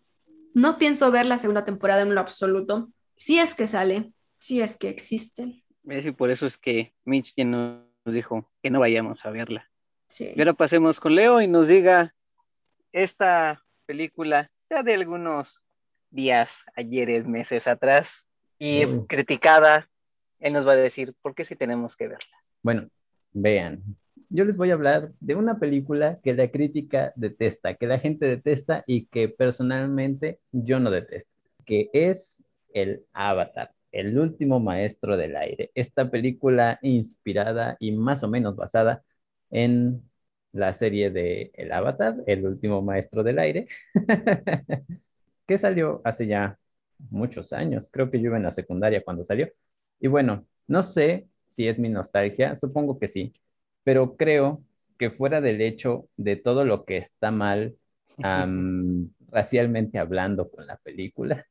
[0.54, 4.75] No pienso ver la segunda temporada en lo absoluto, si es que sale, si es
[4.75, 5.63] que existe.
[5.84, 9.69] Y por eso es que Mitch ya nos dijo que no vayamos a verla.
[10.08, 10.34] Sí.
[10.36, 12.13] Y ahora pasemos con Leo y nos diga
[12.91, 15.62] esta película ya de algunos
[16.10, 18.25] días, ayeres, meses atrás,
[18.58, 19.89] y criticada,
[20.39, 22.38] él nos va a decir por qué sí tenemos que verla.
[22.62, 22.89] Bueno,
[23.32, 23.84] vean,
[24.30, 28.25] yo les voy a hablar de una película que la crítica detesta, que la gente
[28.25, 31.32] detesta y que personalmente yo no detesto,
[31.65, 35.71] que es el Avatar, el último maestro del aire.
[35.75, 39.04] Esta película inspirada y más o menos basada
[39.49, 40.04] en
[40.54, 43.67] la serie de El Avatar, el último maestro del aire,
[45.47, 46.58] que salió hace ya
[47.10, 47.89] muchos años.
[47.91, 49.49] Creo que yo iba en la secundaria cuando salió.
[49.99, 53.34] Y bueno, no sé si es mi nostalgia, supongo que sí,
[53.84, 54.63] pero creo
[54.97, 57.75] que fuera del hecho de todo lo que está mal
[59.32, 61.45] racialmente hablando con la película,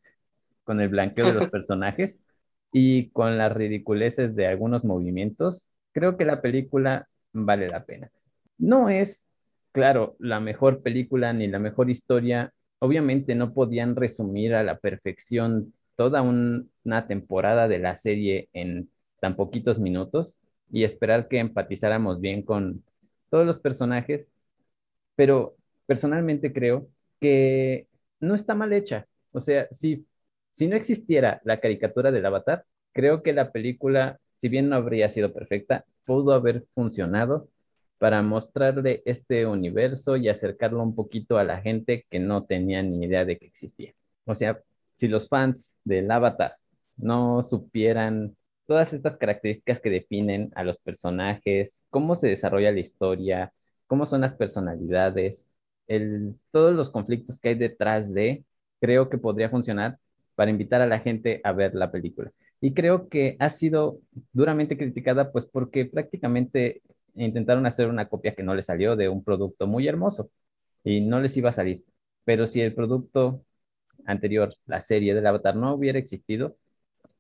[0.65, 2.21] con el blanqueo de los personajes
[2.73, 8.11] y con las ridiculeces de algunos movimientos, creo que la película vale la pena.
[8.59, 9.31] No es,
[9.73, 15.75] claro, la mejor película ni la mejor historia obviamente no podían resumir a la perfección
[15.97, 22.43] toda una temporada de la serie en tan poquitos minutos y esperar que empatizáramos bien
[22.43, 22.83] con
[23.29, 24.31] todos los personajes,
[25.17, 25.57] pero
[25.87, 26.89] personalmente creo
[27.21, 27.87] que
[28.21, 29.07] no está mal hecha.
[29.33, 30.07] O sea, si,
[30.53, 35.11] si no existiera la caricatura del avatar, creo que la película, si bien no habría
[35.11, 37.49] sido perfecta, pudo haber funcionado
[37.99, 43.05] para mostrarle este universo y acercarlo un poquito a la gente que no tenía ni
[43.05, 43.93] idea de que existía.
[44.25, 44.61] O sea,
[44.97, 46.57] si los fans del Avatar
[46.97, 48.37] no supieran
[48.67, 53.53] todas estas características que definen a los personajes, cómo se desarrolla la historia,
[53.87, 55.47] cómo son las personalidades,
[56.53, 58.45] todos los conflictos que hay detrás de,
[58.81, 59.99] creo que podría funcionar
[60.41, 62.33] para invitar a la gente a ver la película.
[62.63, 64.01] Y creo que ha sido
[64.33, 66.81] duramente criticada, pues porque prácticamente
[67.15, 70.31] intentaron hacer una copia que no les salió de un producto muy hermoso
[70.83, 71.85] y no les iba a salir.
[72.25, 73.45] Pero si el producto
[74.07, 76.57] anterior, la serie del Avatar, no hubiera existido,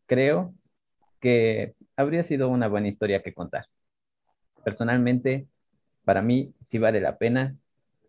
[0.06, 0.54] creo
[1.20, 3.66] que habría sido una buena historia que contar.
[4.64, 5.46] Personalmente,
[6.04, 7.56] para mí, sí vale la pena.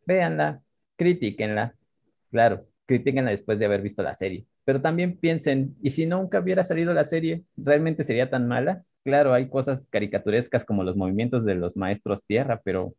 [0.06, 0.62] Véanla,
[0.96, 1.76] critíquenla,
[2.32, 6.64] claro, critíquenla después de haber visto la serie, pero también piensen, ¿y si nunca hubiera
[6.64, 8.84] salido la serie, realmente sería tan mala?
[9.04, 12.96] Claro, hay cosas caricaturescas como los movimientos de los maestros tierra, pero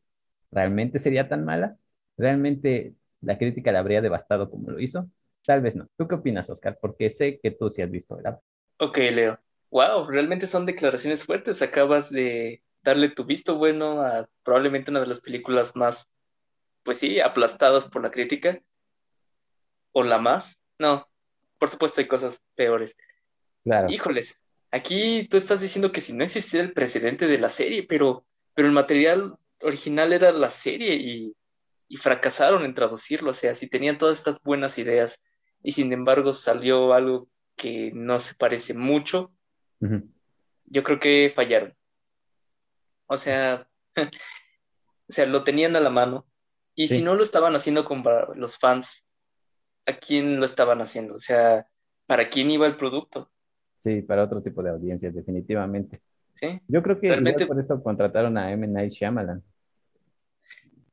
[0.50, 1.76] ¿realmente sería tan mala?
[2.16, 5.08] ¿Realmente la crítica la habría devastado como lo hizo?
[5.46, 5.88] Tal vez no.
[5.96, 6.78] ¿Tú qué opinas, Oscar?
[6.80, 8.40] Porque sé que tú sí has visto, ¿verdad?
[8.78, 9.38] Ok, Leo.
[9.70, 11.62] Wow, realmente son declaraciones fuertes.
[11.62, 16.08] Acabas de darle tu visto bueno a probablemente una de las películas más,
[16.82, 18.60] pues sí, aplastadas por la crítica.
[19.92, 20.58] ¿O la más?
[20.78, 21.06] No,
[21.62, 22.96] por supuesto hay cosas peores.
[23.62, 23.88] Claro.
[23.88, 24.36] Híjoles,
[24.72, 28.66] aquí tú estás diciendo que si no existiera el precedente de la serie, pero, pero
[28.66, 31.36] el material original era la serie y,
[31.86, 33.30] y fracasaron en traducirlo.
[33.30, 35.22] O sea, si tenían todas estas buenas ideas
[35.62, 39.32] y sin embargo salió algo que no se parece mucho,
[40.64, 41.72] yo creo que fallaron.
[43.06, 46.26] O sea, o sea, lo tenían a la mano.
[46.74, 46.96] Y Sí.
[46.96, 48.02] si no lo estaban haciendo con
[48.34, 49.06] los fans,
[49.86, 51.14] ¿a quién lo estaban haciendo?
[51.14, 51.66] O sea,
[52.06, 53.30] ¿para quién iba el producto?
[53.78, 56.00] Sí, para otro tipo de audiencias, definitivamente.
[56.34, 56.60] ¿Sí?
[56.68, 58.66] Yo creo que Realmente- por eso contrataron a M.
[58.66, 59.42] Night Shyamalan.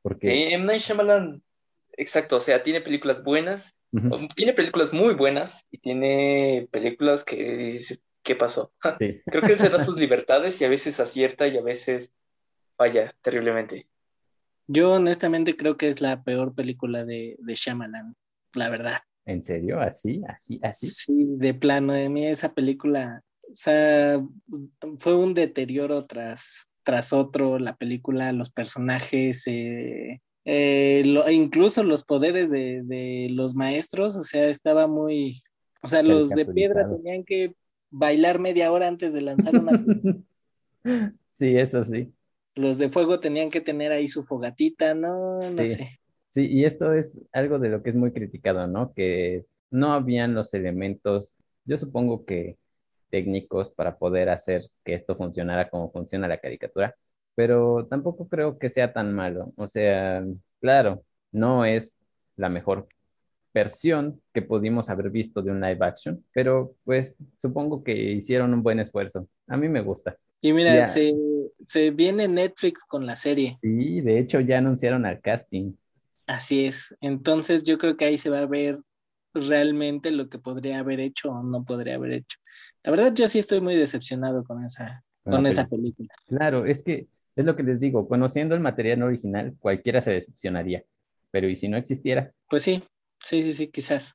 [0.02, 0.64] Porque Sí, M.
[0.66, 1.42] Night Shyamalan,
[1.92, 3.76] exacto, o sea, tiene películas buenas,
[4.34, 8.72] tiene películas muy buenas y tiene películas que dices, ¿qué pasó?
[8.98, 12.12] sí, Creo que él se da sus libertades y a veces acierta y a veces
[12.76, 13.88] falla terriblemente.
[14.66, 18.14] Yo honestamente creo que es la peor película de, de Shyamalan,
[18.54, 18.98] la verdad.
[19.26, 19.80] ¿en serio?
[19.80, 20.22] ¿Así?
[20.28, 20.58] ¿Así?
[20.62, 20.86] ¿Así?
[20.88, 24.20] Sí, de plano, de mí esa película, o sea,
[24.98, 31.84] fue un deterioro tras, tras otro, la película, los personajes, eh, eh, lo- e incluso
[31.84, 35.40] los poderes de, de los maestros, o sea, estaba muy,
[35.82, 37.54] o sea, los de piedra tenían que
[37.90, 39.72] bailar media hora antes de lanzar una,
[41.30, 42.12] Sí, eso sí.
[42.56, 45.74] los de fuego tenían que tener ahí su fogatita, no, no Sí.
[45.74, 45.99] sé.
[46.30, 48.94] Sí, y esto es algo de lo que es muy criticado, ¿no?
[48.94, 52.56] Que no habían los elementos, yo supongo que
[53.10, 56.94] técnicos para poder hacer que esto funcionara como funciona la caricatura,
[57.34, 59.52] pero tampoco creo que sea tan malo.
[59.56, 60.24] O sea,
[60.60, 62.02] claro, no es
[62.36, 62.88] la mejor
[63.52, 68.62] versión que pudimos haber visto de un live action, pero pues supongo que hicieron un
[68.62, 69.28] buen esfuerzo.
[69.48, 70.16] A mí me gusta.
[70.40, 70.86] Y mira, Ya.
[70.86, 71.12] se,
[71.66, 73.58] se viene Netflix con la serie.
[73.60, 75.72] Sí, de hecho ya anunciaron al casting.
[76.30, 76.96] Así es.
[77.00, 78.78] Entonces yo creo que ahí se va a ver
[79.34, 82.38] realmente lo que podría haber hecho o no podría haber hecho.
[82.84, 86.06] La verdad, yo sí estoy muy decepcionado con esa, con esa película.
[86.06, 86.38] película.
[86.38, 90.84] Claro, es que es lo que les digo, conociendo el material original, cualquiera se decepcionaría,
[91.32, 92.32] pero ¿y si no existiera?
[92.48, 92.80] Pues sí,
[93.20, 94.14] sí, sí, sí, quizás.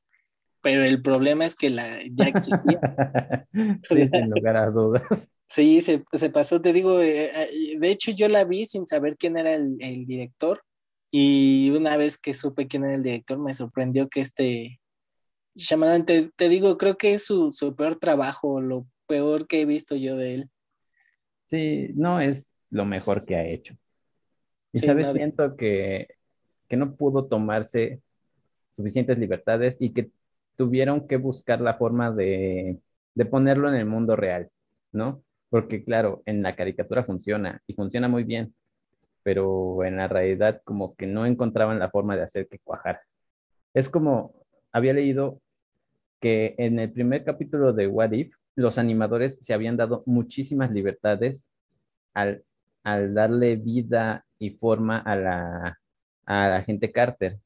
[0.62, 2.80] Pero el problema es que la ya existía.
[3.82, 5.02] sí, sin lugar a dudas.
[5.48, 9.16] Sí, se, se pasó, te digo, eh, eh, de hecho yo la vi sin saber
[9.16, 10.60] quién era el, el director
[11.18, 14.80] y una vez que supe quién era el director me sorprendió que este
[15.54, 19.64] Shyamalan, te, te digo, creo que es su, su peor trabajo, lo peor que he
[19.64, 20.50] visto yo de él.
[21.46, 23.74] Sí, no es lo mejor que ha hecho.
[24.74, 26.08] Y Sí, sabes, no, siento que,
[26.68, 28.02] que no pudo tomarse
[28.76, 30.10] suficientes libertades y que
[30.56, 32.78] tuvieron que buscar la forma de,
[33.14, 34.50] de ponerlo en el mundo real,
[34.92, 35.22] ¿no?
[35.48, 38.54] Porque claro, en la caricatura funciona y funciona muy bien,
[39.26, 43.02] pero en la realidad como que no encontraban la forma de hacer que cuajara.
[43.74, 44.36] Es como,
[44.70, 45.40] había leído
[46.20, 51.50] que en el primer capítulo de What If, los animadores se habían dado muchísimas libertades
[52.14, 52.44] al,
[52.84, 55.80] al darle vida y forma a la,
[56.24, 57.40] a la gente Carter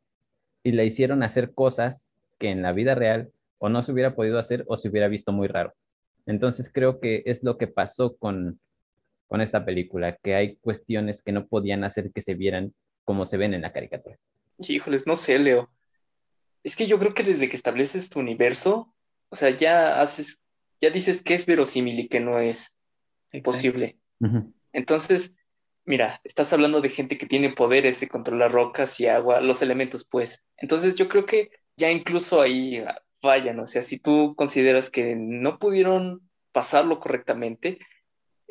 [0.63, 4.39] y le hicieron hacer cosas que en la vida real o no se hubiera podido
[4.39, 5.73] hacer o se hubiera visto muy raro.
[6.27, 8.61] Entonces creo que es lo que pasó con,
[9.31, 13.37] con esta película, que hay cuestiones que no podían hacer que se vieran como se
[13.37, 14.19] ven en la caricatura.
[14.59, 15.71] Híjoles, no sé, Leo.
[16.65, 18.93] Es que yo creo que desde que estableces tu universo,
[19.29, 20.41] o sea, ya haces,
[20.81, 22.77] ya dices que es verosímil y que no es
[23.31, 23.53] Exacto.
[23.53, 23.99] posible.
[24.19, 24.53] Ujú.
[24.73, 25.37] Entonces,
[25.85, 30.05] mira, estás hablando de gente que tiene poderes de controlar rocas y agua, los elementos,
[30.05, 30.43] pues.
[30.57, 33.61] Entonces, yo creo que ya incluso ahí ah, fallan.
[33.61, 37.79] O sea, si tú consideras que no pudieron pasarlo correctamente,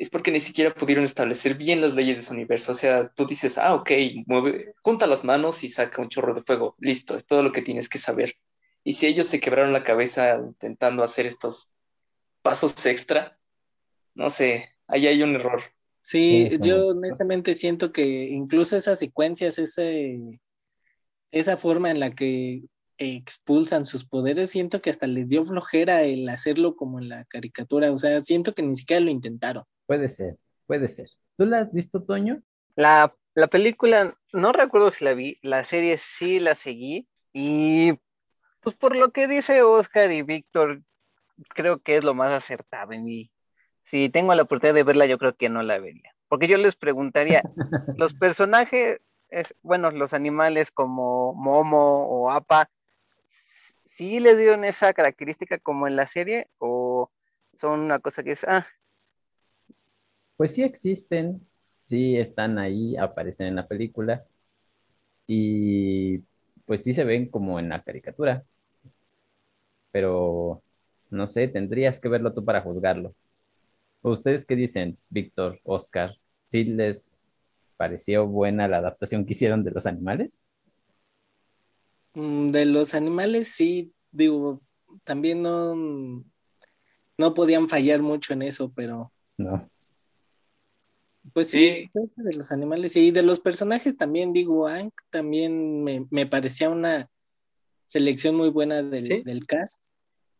[0.00, 2.72] es porque ni siquiera pudieron establecer bien las leyes de su universo.
[2.72, 3.90] O sea, tú dices, ah, ok,
[4.24, 6.74] mueve, junta las manos y saca un chorro de fuego.
[6.78, 8.36] Listo, es todo lo que tienes que saber.
[8.82, 11.68] Y si ellos se quebraron la cabeza intentando hacer estos
[12.40, 13.38] pasos extra,
[14.14, 15.60] no sé, ahí hay un error.
[16.00, 20.40] Sí, Sí, yo honestamente siento que incluso esas secuencias, ese,
[21.30, 22.62] esa forma en la que
[22.96, 27.92] expulsan sus poderes, siento que hasta les dio flojera el hacerlo como en la caricatura.
[27.92, 29.64] O sea, siento que ni siquiera lo intentaron.
[29.90, 30.36] Puede ser,
[30.68, 31.08] puede ser.
[31.36, 32.40] ¿Tú la has visto, Toño?
[32.76, 37.98] La la película, no recuerdo si la vi, la serie sí la seguí y
[38.60, 40.82] pues por lo que dice Oscar y Víctor,
[41.48, 43.30] creo que es lo más acertado en mí.
[43.84, 46.14] Si tengo la oportunidad de verla, yo creo que no la vería.
[46.28, 47.42] Porque yo les preguntaría,
[47.96, 52.68] los personajes, es, bueno, los animales como Momo o Apa,
[53.90, 57.10] ¿sí les dieron esa característica como en la serie o
[57.54, 58.66] son una cosa que es, ah,
[60.40, 61.46] Pues sí existen,
[61.80, 64.24] sí están ahí, aparecen en la película
[65.26, 66.18] y
[66.66, 68.44] pues sí se ven como en la caricatura,
[69.90, 70.62] pero
[71.10, 73.14] no sé, tendrías que verlo tú para juzgarlo.
[74.02, 76.16] ¿Ustedes qué dicen, Víctor, Oscar?
[76.46, 77.10] ¿Sí les
[77.76, 80.40] pareció buena la adaptación que hicieron de los animales?
[82.14, 84.60] Mm, De los animales, sí, digo,
[85.04, 85.74] también no,
[87.18, 89.68] no podían fallar mucho en eso, pero No.
[91.32, 96.26] Pues sí, de los animales, y de los personajes también, digo, Hank también me, me
[96.26, 97.08] parecía una
[97.86, 99.22] selección muy buena del, ¿Sí?
[99.24, 99.86] del cast.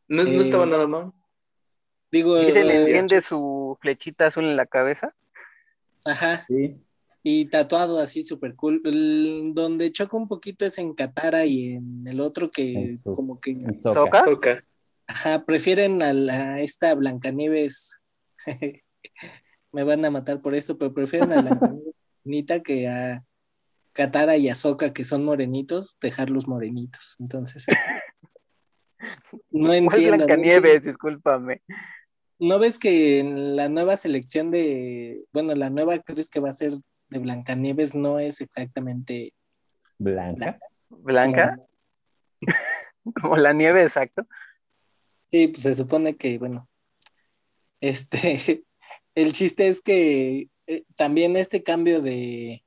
[0.08, 1.12] No, no Eh, estaba nada mal.
[2.12, 5.14] Digo, ¿y se le eh, enciende su flechita azul en la cabeza?
[6.04, 6.76] ajá, Sí,
[7.22, 8.80] y tatuado así súper cool.
[8.84, 13.14] El- donde choca un poquito es en Katara y en el otro que En su-
[13.14, 13.76] como que, en.
[13.80, 14.24] Soca.
[15.06, 18.00] ajá, prefieren a, la- a esta Blancanieves.
[19.72, 21.94] Me van a matar por esto, pero prefieren a Blancanieves
[22.24, 23.24] bonita que a
[23.92, 27.16] Katara y a Sokka, que son morenitos, dejarlos morenitos.
[27.18, 27.82] Entonces, este,
[29.50, 30.16] no ¿Cuál entiendo.
[30.16, 30.26] ¿no?
[30.26, 30.84] Blancanieves?
[30.84, 31.62] Discúlpame.
[32.38, 36.52] ¿No ves que en la nueva selección de, bueno, la nueva actriz que va a
[36.52, 36.72] ser
[37.08, 39.34] de Blancanieves no es exactamente
[40.00, 40.58] Blanca.
[40.88, 41.60] ¿Blanca?
[43.20, 44.26] Como la nieve, exacto.
[45.30, 46.68] Sí, pues se supone que, bueno,
[47.80, 48.64] este,
[49.14, 52.64] el chiste es que eh, también este cambio de,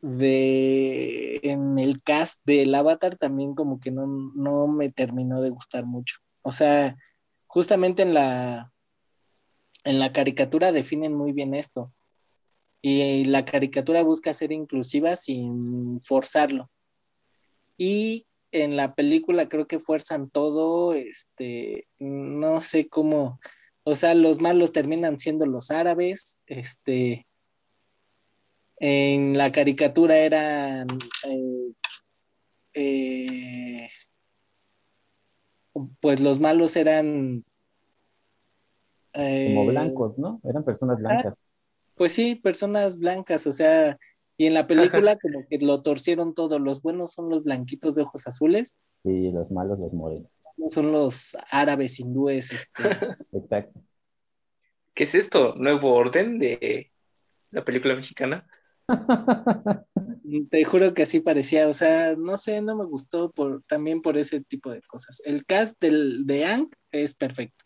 [0.00, 5.84] de, en el cast del Avatar también como que no, no me terminó de gustar
[5.86, 6.18] mucho.
[6.42, 6.96] O sea,
[7.46, 8.72] justamente en la,
[9.84, 11.92] en la caricatura definen muy bien esto.
[12.80, 16.70] Y la caricatura busca ser inclusiva sin forzarlo.
[17.76, 23.40] Y en la película creo que fuerzan todo, este, no sé cómo,
[23.90, 27.26] o sea, los malos terminan siendo los árabes, este,
[28.76, 30.86] en la caricatura eran,
[31.26, 31.72] eh,
[32.74, 33.88] eh,
[36.00, 37.46] pues los malos eran...
[39.14, 40.38] eh, Como blancos, ¿no?
[40.44, 41.32] Eran personas blancas.
[41.94, 43.98] Pues sí, personas blancas, o sea,
[44.36, 48.02] y en la película como que lo torcieron todo, los buenos son los blanquitos de
[48.02, 50.37] ojos azules, Y los malos, los morenos.
[50.68, 52.82] Son los árabes hindúes, este,
[53.32, 53.80] Exacto.
[54.94, 55.54] ¿Qué es esto?
[55.56, 56.90] ¿Nuevo orden de
[57.50, 58.46] la película mexicana?
[60.50, 64.16] te juro que así parecía, o sea, no sé, no me gustó por, también por
[64.16, 65.20] ese tipo de cosas.
[65.24, 67.64] El cast del, de Ang es perfecto,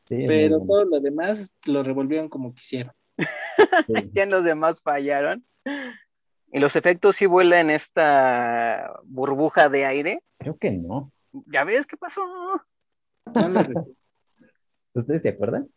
[0.00, 2.92] Sí, pero todo lo demás lo revolvieron como quisieron.
[3.16, 3.24] Sí.
[4.12, 5.44] Ya los demás fallaron.
[6.52, 10.20] Y los efectos sí vuelan en esta burbuja de aire.
[10.38, 11.10] Creo que no.
[11.46, 12.22] ¿Ya ves qué pasó?
[14.94, 15.68] ¿Ustedes se acuerdan?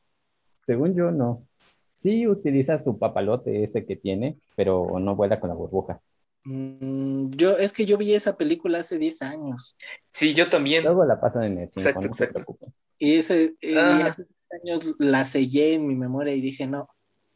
[0.66, 1.48] Según yo, no.
[1.96, 6.00] Sí utiliza su papalote ese que tiene, pero no vuela con la burbuja.
[6.44, 9.76] Mm, yo, es que yo vi esa película hace 10 años.
[10.12, 10.84] Sí, yo también.
[10.84, 12.34] Luego la pasan en el 5, Exacto, no se exacto.
[12.46, 12.74] preocupen.
[13.00, 14.06] Y, ese, y Ah.
[14.06, 16.88] hace 10 años la sellé en mi memoria y dije, no,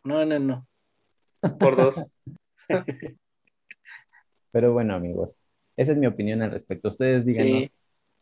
[0.04, 0.68] no, no, no.
[1.60, 1.96] Por dos.
[4.52, 5.40] Pero bueno, amigos,
[5.76, 6.90] esa es mi opinión al respecto.
[6.90, 7.72] Ustedes díganos, Sí.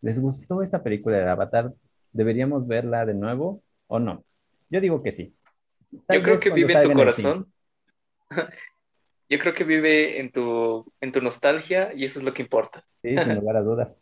[0.01, 1.73] ¿Les gustó esa película de Avatar?
[2.11, 4.23] ¿Deberíamos verla de nuevo o no?
[4.69, 5.33] Yo digo que sí.
[6.05, 7.53] Tal Yo creo que vive en tu corazón.
[9.29, 12.83] Yo creo que vive en tu, en tu nostalgia y eso es lo que importa.
[13.03, 14.01] Sí, sin lugar a dudas.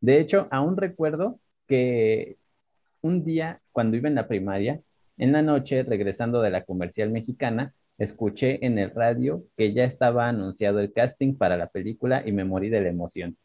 [0.00, 2.36] De hecho, aún recuerdo que
[3.00, 4.80] un día, cuando iba en la primaria,
[5.16, 10.28] en la noche, regresando de la comercial mexicana, escuché en el radio que ya estaba
[10.28, 13.36] anunciado el casting para la película y me morí de la emoción,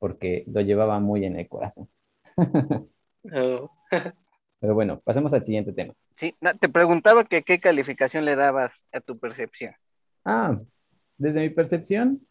[0.00, 1.88] porque lo llevaba muy en el corazón.
[3.32, 3.70] Oh,
[4.60, 5.94] Pero bueno, pasemos al siguiente tema.
[6.16, 9.74] Sí, te preguntaba que qué calificación le dabas a tu percepción.
[10.24, 10.60] Ah,
[11.16, 12.26] desde mi percepción,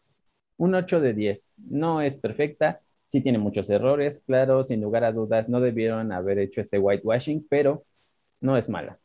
[0.56, 1.52] un 8 de 10.
[1.56, 6.38] No es perfecta, sí tiene muchos errores, claro, sin lugar a dudas, no debieron haber
[6.38, 7.84] hecho este whitewashing, pero
[8.40, 8.98] no es mala,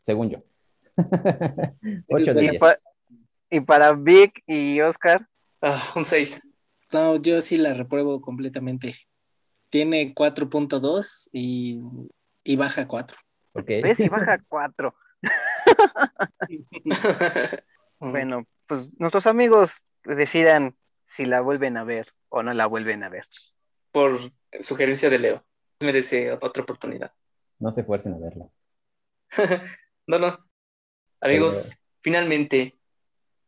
[0.00, 0.38] según yo.
[2.08, 2.58] 8 de Y, 10.
[2.60, 2.74] pa-
[3.50, 5.28] y para Vic y Oscar,
[5.60, 6.40] ah, un 6.
[6.92, 8.94] No, yo sí la repruebo completamente.
[9.70, 11.80] Tiene 4.2 y,
[12.44, 13.18] y baja 4.
[13.54, 13.66] Ok.
[13.82, 14.00] ¿ves?
[14.00, 14.94] Y baja cuatro.
[17.98, 19.70] Bueno, pues nuestros amigos
[20.02, 20.76] decidan
[21.06, 23.28] si la vuelven a ver o no la vuelven a ver.
[23.92, 25.44] Por sugerencia de Leo.
[25.78, 27.12] Merece otra oportunidad.
[27.60, 28.48] No se fuercen a verla.
[30.08, 30.36] no, no.
[31.20, 32.76] Amigos, finalmente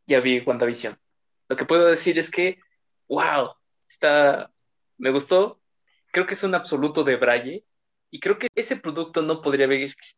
[0.07, 0.97] ya vi WandaVision.
[1.49, 2.59] Lo que puedo decir es que,
[3.07, 3.51] wow,
[3.87, 4.51] está,
[4.97, 5.61] me gustó.
[6.11, 7.65] Creo que es un absoluto de Braille
[8.09, 9.67] y creo que ese producto no podría,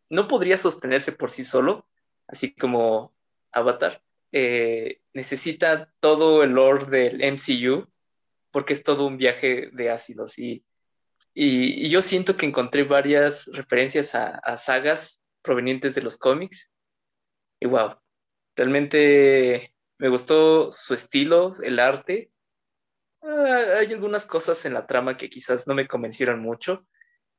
[0.09, 1.88] no podría sostenerse por sí solo,
[2.27, 3.15] así como
[3.51, 4.03] Avatar.
[4.31, 7.88] Eh, necesita todo el lore del MCU
[8.51, 10.65] porque es todo un viaje de ácidos y,
[11.33, 16.69] y, yo siento que encontré varias referencias a, a sagas provenientes de los cómics
[17.59, 17.95] y wow,
[18.55, 22.31] realmente me gustó su estilo, el arte.
[23.22, 26.86] Ah, hay algunas cosas en la trama que quizás no me convencieron mucho.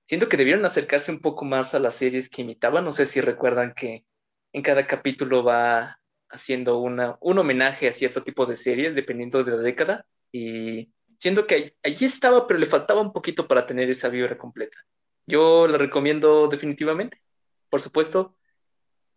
[0.06, 2.84] Siento que debieron acercarse un poco más a las series que imitaban.
[2.84, 4.06] No sé si recuerdan que
[4.52, 6.00] en cada capítulo va
[6.30, 10.06] haciendo una, un homenaje a cierto tipo de series, dependiendo de la década.
[10.32, 14.78] Y siento que allí estaba, pero le faltaba un poquito para tener esa vibra completa.
[15.26, 17.22] Yo la recomiendo definitivamente,
[17.68, 18.36] por supuesto,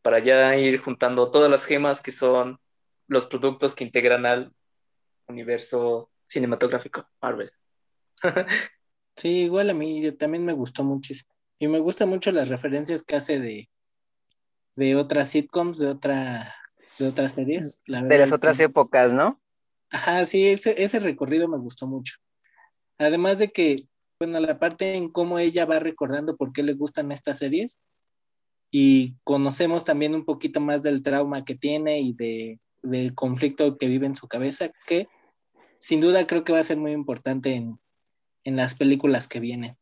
[0.01, 2.59] para ya ir juntando todas las gemas que son
[3.07, 4.53] los productos que integran al
[5.27, 7.51] universo cinematográfico Marvel.
[9.15, 11.33] sí, igual a mí también me gustó muchísimo.
[11.59, 13.69] Y me gustan mucho las referencias que hace de,
[14.75, 16.55] de otras sitcoms, de, otra,
[16.97, 17.81] de otras series.
[17.85, 19.39] de las otras épocas, ¿no?
[19.91, 22.15] Ajá, sí, ese, ese recorrido me gustó mucho.
[22.97, 23.75] Además de que,
[24.19, 27.79] bueno, la parte en cómo ella va recordando por qué le gustan estas series
[28.71, 33.87] y conocemos también un poquito más del trauma que tiene y de del conflicto que
[33.87, 35.07] vive en su cabeza, que
[35.81, 37.79] sin duda creo que va a ser muy importante en,
[38.43, 39.77] las películas que vienen.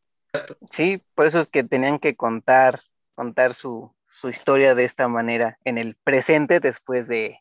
[0.70, 2.82] Sí, por eso es que tenían que contar,
[3.14, 3.92] contar su,
[4.24, 7.38] historia de esta manera en el presente después de,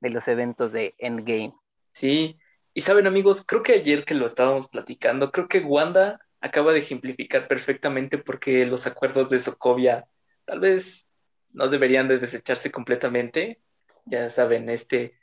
[0.00, 1.54] de los eventos de Endgame.
[1.92, 2.38] Sí,
[2.74, 6.80] y saben amigos, creo que ayer que lo estábamos platicando, creo que Wanda acaba de
[6.80, 10.06] ejemplificar perfectamente porque los acuerdos de Sokovia
[10.44, 11.06] tal vez
[11.50, 13.60] no deberían de desecharse completamente,
[14.04, 15.17] ya saben, este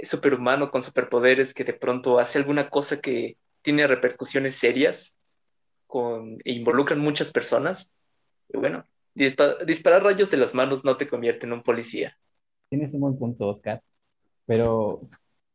[0.00, 5.14] superhumano con superpoderes que de pronto hace alguna cosa que tiene repercusiones serias
[5.86, 7.90] con, e involucran muchas personas.
[8.48, 8.84] Y bueno,
[9.14, 12.16] disparar rayos de las manos no te convierte en un policía.
[12.68, 13.82] Tienes un buen punto, Oscar,
[14.44, 15.08] pero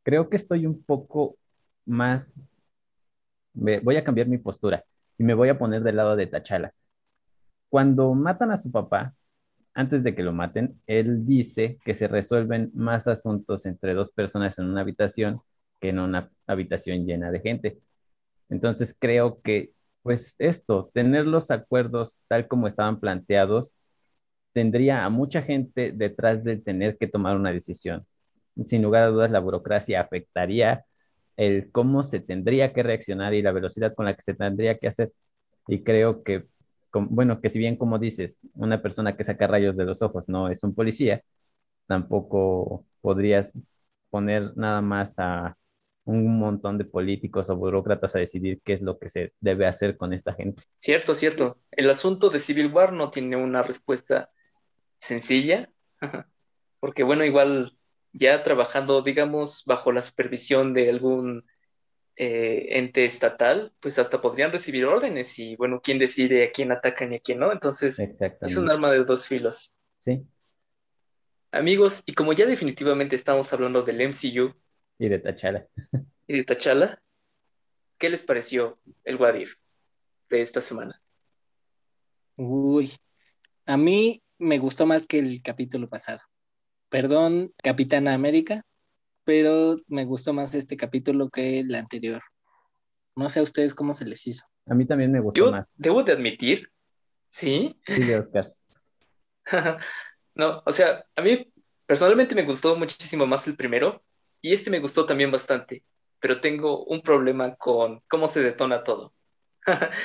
[0.04, 1.38] creo que estoy un poco
[1.86, 2.40] más...
[3.54, 4.86] Voy a cambiar mi postura
[5.18, 6.74] y me voy a poner del lado de Tachala.
[7.70, 9.14] Cuando matan a su papá,
[9.74, 14.60] antes de que lo maten, él dice que se resuelven más asuntos entre dos personas
[14.60, 15.42] en una habitación
[15.80, 17.80] que en una habitación llena de gente.
[18.50, 23.78] Entonces creo que, pues esto, tener los acuerdos tal como estaban planteados,
[24.54, 28.06] tendría a mucha gente detrás de tener que tomar una decisión.
[28.68, 30.86] Sin lugar a dudas, la burocracia afectaría
[31.38, 34.88] el cómo se tendría que reaccionar y la velocidad con la que se tendría que
[34.88, 35.12] hacer.
[35.68, 36.46] Y creo que
[36.94, 40.50] bueno, que si bien como dices, una persona que saca rayos de los ojos no
[40.50, 41.24] es un policía,
[41.88, 43.60] tampoco podrías
[44.10, 45.58] poner nada más a
[46.04, 49.98] un montón de políticos o burócratas a decidir qué es lo que se debe hacer
[49.98, 50.64] con esta gente.
[50.80, 51.60] Cierto, cierto.
[51.72, 54.30] El asunto de Civil War no tiene una respuesta
[55.00, 55.70] sencilla,
[56.80, 57.78] porque bueno, igual
[58.14, 61.46] ya trabajando, digamos, bajo la supervisión de algún
[62.24, 67.12] eh, ente estatal, pues hasta podrían recibir órdenes y bueno, quién decide a quién atacan
[67.12, 67.52] y a quién no.
[67.52, 67.98] Entonces,
[68.42, 69.74] es un arma de dos filos.
[69.98, 70.24] Sí.
[71.50, 74.54] Amigos, y como ya definitivamente estamos hablando del MCU.
[75.00, 75.68] Y de Tachala.
[76.28, 77.02] Y de Tachala,
[77.98, 79.58] ¿qué les pareció el Wadir
[80.30, 81.02] de esta semana?
[82.36, 82.92] Uy,
[83.66, 86.22] a mí me gustó más que el capítulo pasado.
[86.88, 88.62] Perdón, Capitana América,
[89.24, 92.22] pero me gustó más este capítulo que el anterior.
[93.16, 94.46] No sé a ustedes cómo se les hizo.
[94.68, 95.74] A mí también me gustó Yo más.
[95.78, 96.70] Debo de admitir,
[97.30, 97.80] sí.
[97.86, 98.54] Sí, Oscar.
[100.36, 101.52] no, o sea, a mí
[101.86, 104.04] personalmente me gustó muchísimo más el primero
[104.42, 105.84] y este me gustó también bastante,
[106.20, 109.14] pero tengo un problema con cómo se detona todo.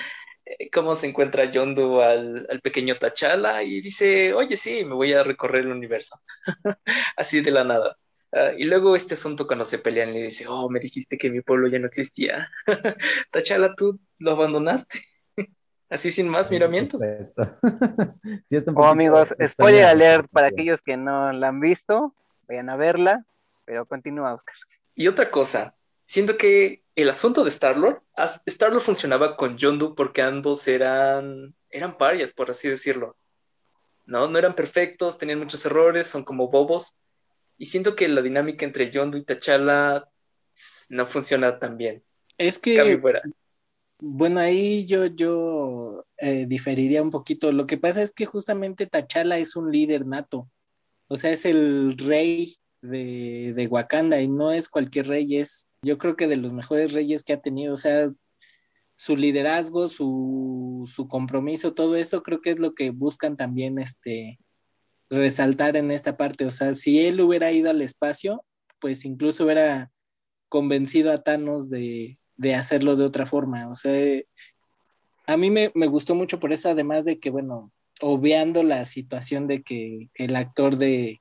[0.72, 5.22] cómo se encuentra Yondu al, al pequeño Tachala y dice, oye, sí, me voy a
[5.22, 6.20] recorrer el universo.
[7.16, 7.96] Así de la nada.
[8.32, 11.40] Ah, y luego este asunto cuando se pelean le dice, oh, me dijiste que mi
[11.40, 12.50] pueblo ya no existía.
[13.32, 15.00] Tachala, tú lo abandonaste.
[15.88, 17.00] Así sin más miramientos.
[18.74, 22.14] oh, amigos, spoiler alert para aquellos que no la han visto,
[22.48, 23.24] vayan a verla,
[23.64, 24.54] pero continúa, Oscar.
[24.94, 28.02] Y otra cosa, siento que el asunto de Star-Lord,
[28.46, 33.16] Star-Lord funcionaba con Yondu porque ambos eran, eran parias, por así decirlo.
[34.06, 36.96] No, no eran perfectos, tenían muchos errores, son como bobos,
[37.58, 40.08] y siento que la dinámica entre Yondu y T'Challa
[40.88, 42.02] no funciona tan bien.
[42.38, 43.22] Es que, fuera.
[43.98, 47.52] bueno, ahí yo, yo eh, diferiría un poquito.
[47.52, 50.50] Lo que pasa es que justamente T'Challa es un líder nato.
[51.08, 55.98] O sea, es el rey de, de Wakanda y no es cualquier rey, es yo
[55.98, 57.74] creo que de los mejores reyes que ha tenido.
[57.74, 58.10] O sea,
[58.96, 64.38] su liderazgo, su, su compromiso, todo esto creo que es lo que buscan también este,
[65.10, 66.46] resaltar en esta parte.
[66.46, 68.42] O sea, si él hubiera ido al espacio,
[68.80, 69.90] pues incluso hubiera
[70.48, 73.68] convencido a Thanos de, de hacerlo de otra forma.
[73.70, 74.22] O sea,
[75.26, 79.46] a mí me, me gustó mucho por eso, además de que, bueno, obviando la situación
[79.46, 81.20] de que el actor de,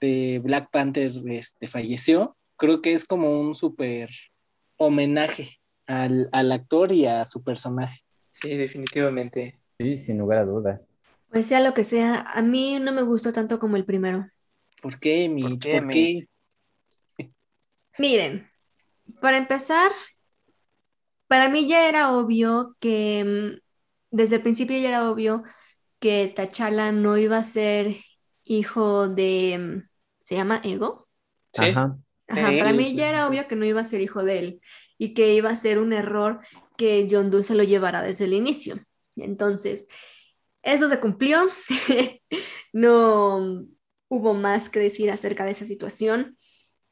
[0.00, 4.10] de Black Panther este, falleció, creo que es como un súper
[4.76, 5.46] homenaje
[5.86, 8.00] al, al actor y a su personaje.
[8.30, 9.58] Sí, definitivamente.
[9.78, 10.90] Sí, sin lugar a dudas.
[11.30, 14.26] Pues sea lo que sea, a mí no me gustó tanto como el primero.
[14.80, 15.60] ¿Por qué, Mitch?
[15.60, 16.28] qué, ¿Por qué?
[17.98, 18.50] Miren,
[19.20, 19.92] para empezar,
[21.26, 23.60] para mí ya era obvio que, mm,
[24.10, 25.42] desde el principio ya era obvio
[25.98, 27.96] que T'Challa no iba a ser
[28.44, 29.88] hijo de, mm,
[30.24, 31.08] ¿se llama Ego?
[31.52, 31.62] Sí.
[31.62, 31.98] Ajá.
[32.28, 34.60] Ajá, para mí ya era obvio que no iba a ser hijo de él
[34.98, 36.40] y que iba a ser un error
[36.76, 38.80] que John Doe se lo llevara desde el inicio.
[39.16, 39.86] Entonces,
[40.66, 41.48] eso se cumplió.
[42.72, 43.64] No
[44.08, 46.36] hubo más que decir acerca de esa situación.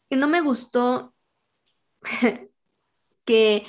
[0.08, 1.14] Y no me gustó
[3.26, 3.66] que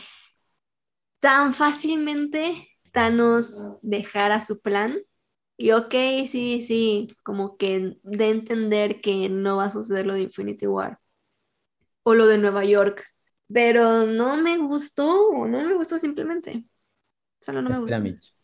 [1.19, 4.97] tan fácilmente Thanos dejara su plan.
[5.57, 5.93] Y ok,
[6.25, 10.99] sí, sí, como que de entender que no va a suceder lo de Infinity War
[12.03, 13.03] o lo de Nueva York,
[13.51, 16.65] pero no me gustó, no me gustó simplemente.
[17.41, 18.34] Solo no me gustó.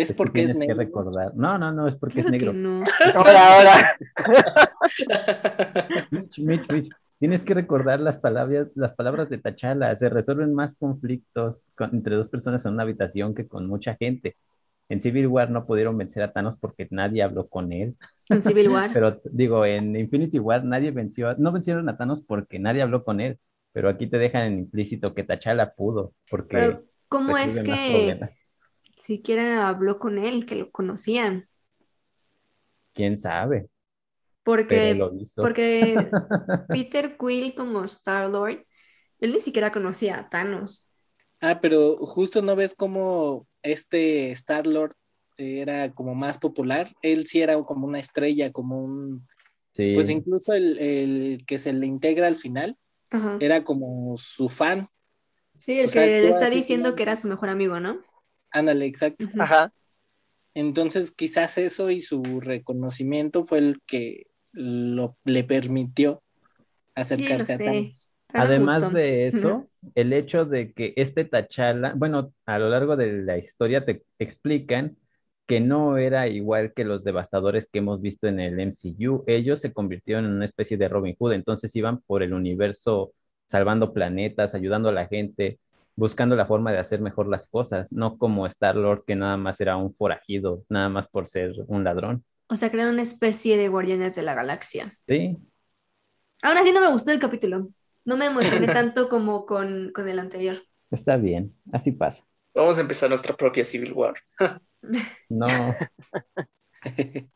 [0.00, 0.76] Es que porque es tienes que negro.
[1.02, 1.34] recordar.
[1.36, 2.52] No, no, no, es porque Claro es negro.
[2.52, 2.84] no.
[3.14, 3.96] Ahora, ahora.
[6.10, 6.88] Mitch, Mitch, Mitch,
[7.18, 9.96] Tienes que recordar las palabras, las palabras de T'Challa.
[9.96, 14.36] Se resuelven más conflictos con- entre dos personas en una habitación que con mucha gente.
[14.90, 17.96] En Civil War no pudieron vencer a Thanos porque nadie habló con él.
[18.28, 18.90] En Civil War.
[18.92, 23.20] Pero digo, en Infinity War nadie venció, no vencieron a Thanos porque nadie habló con
[23.20, 23.38] él.
[23.72, 28.45] Pero aquí te dejan en implícito que T'Challa pudo, porque Pero, ¿cómo es que problemas.
[28.96, 31.48] Siquiera habló con él, que lo conocían?
[32.94, 33.68] ¿Quién sabe?
[34.42, 35.42] Porque, lo hizo.
[35.42, 36.18] porque
[36.70, 38.64] Peter Quill como Star-Lord,
[39.20, 40.92] él ni siquiera conocía a Thanos.
[41.40, 44.94] Ah, pero justo no ves cómo este Star-Lord
[45.36, 46.88] era como más popular.
[47.02, 49.26] Él sí era como una estrella, como un...
[49.72, 49.94] Sí.
[49.94, 52.78] Pues incluso el, el que se le integra al final
[53.10, 53.38] Ajá.
[53.40, 54.88] era como su fan.
[55.58, 58.00] Sí, el o sea, que le está diciendo como- que era su mejor amigo, ¿no?
[58.56, 59.26] Ándale, exacto.
[59.38, 59.70] Ajá.
[60.54, 66.22] Entonces quizás eso y su reconocimiento fue el que lo, le permitió
[66.94, 67.58] acercarse a.
[67.58, 68.10] Thanos.
[68.28, 73.36] Además de eso, el hecho de que este T'Challa, bueno, a lo largo de la
[73.38, 74.96] historia te explican
[75.46, 79.24] que no era igual que los devastadores que hemos visto en el MCU.
[79.26, 83.12] Ellos se convirtieron en una especie de Robin Hood, entonces iban por el universo
[83.46, 85.60] salvando planetas, ayudando a la gente,
[85.96, 89.76] buscando la forma de hacer mejor las cosas, no como Star-Lord que nada más era
[89.76, 92.24] un forajido, nada más por ser un ladrón.
[92.48, 94.96] O sea, crearon una especie de guardianes de la galaxia.
[95.08, 95.36] Sí,
[96.42, 97.68] Aún así no me gustó el capítulo.
[98.04, 100.62] No me emocioné tanto como con, con el anterior.
[100.90, 102.24] está bien, así pasa.
[102.54, 104.14] Vamos a empezar nuestra propia Civil War.
[105.28, 105.74] No,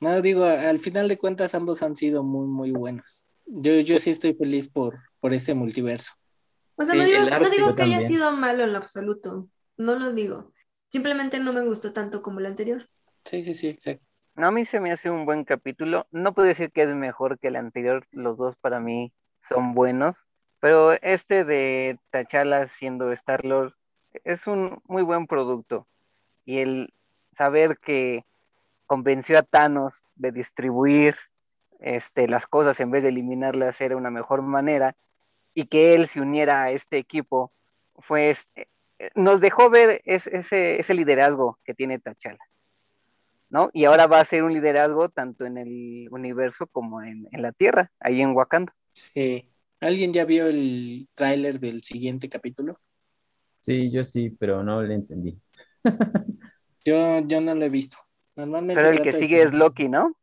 [0.00, 3.26] No, digo, al final de cuentas ambos han sido muy, muy buenos.
[3.46, 6.12] Yo, yo sí estoy feliz por, por este multiverso.
[6.76, 9.48] O sea, Sí, no digo, el no digo que haya sido malo en lo absoluto.
[9.76, 10.52] No lo digo.
[10.88, 12.88] Simplemente no me gustó tanto como el anterior.
[13.24, 14.04] Sí, sí, sí, exacto.
[14.34, 16.06] No, a mí se me hace un buen capítulo.
[16.10, 19.12] No puedo decir que es mejor que el anterior, los dos para mí
[19.48, 20.14] son buenos,
[20.60, 23.74] pero este de T'Challa siendo Star-Lord
[24.24, 25.86] es un muy buen producto.
[26.44, 26.92] Y el
[27.36, 28.24] saber que
[28.86, 31.16] convenció a Thanos de distribuir
[31.80, 34.96] este, las cosas en vez de eliminarlas era una mejor manera,
[35.56, 37.52] y que él se uniera a este equipo,
[37.98, 38.68] fue este-
[39.16, 42.38] nos dejó ver es- ese, ese liderazgo que tiene T'Challa.
[43.48, 43.70] ¿no?
[43.72, 47.52] Y ahora va a ser un liderazgo tanto en el universo como en, en la
[47.52, 48.74] Tierra, ahí en Wakanda.
[48.92, 49.48] Sí.
[49.80, 52.78] ¿Alguien ya vio el tráiler del siguiente capítulo?
[53.60, 55.38] sí, yo sí, pero no le entendí.
[56.84, 57.96] Yo, yo no lo he visto.
[58.36, 60.14] Normalmente Pero el que de- sigue es Loki, ¿no?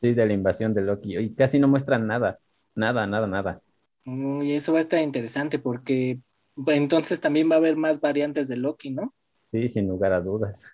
[0.00, 1.16] Sí, de la invasión de Loki.
[1.16, 2.38] Y casi no muestran nada.
[2.74, 3.62] Nada, nada, nada.
[4.04, 6.20] Uy, eso va a estar interesante porque
[6.54, 9.14] pues, entonces también va a haber más variantes de Loki, ¿no?
[9.52, 10.64] Sí, sin lugar a dudas.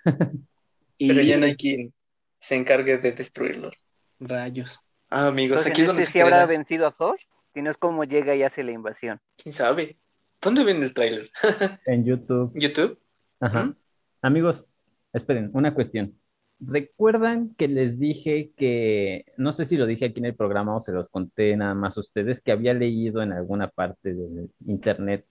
[0.99, 1.95] Y Pero ya no hay pues, quien
[2.41, 3.75] se encargue de destruirlos.
[4.21, 4.81] rayos.
[5.11, 7.19] Ah, amigos, Entonces, aquí es ¿en donde este se sí habrá vencido a Thor?
[7.55, 9.21] Si no es como llega y hace la invasión.
[9.37, 9.99] ¿Quién sabe?
[10.41, 11.31] ¿Dónde ven el tráiler?
[11.87, 12.53] En YouTube.
[12.55, 12.99] ¿YouTube?
[13.41, 13.65] Ajá.
[13.65, 13.77] ¿Mm?
[14.23, 14.67] Amigos,
[15.13, 16.18] esperen, una cuestión.
[16.61, 20.81] ¿Recuerdan que les dije que, no sé si lo dije aquí en el programa o
[20.81, 25.25] se los conté nada más a ustedes, que había leído en alguna parte del internet,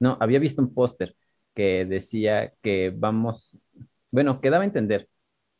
[0.00, 1.14] no, había visto un póster
[1.54, 3.58] que decía que vamos,
[4.10, 5.08] bueno, que daba a entender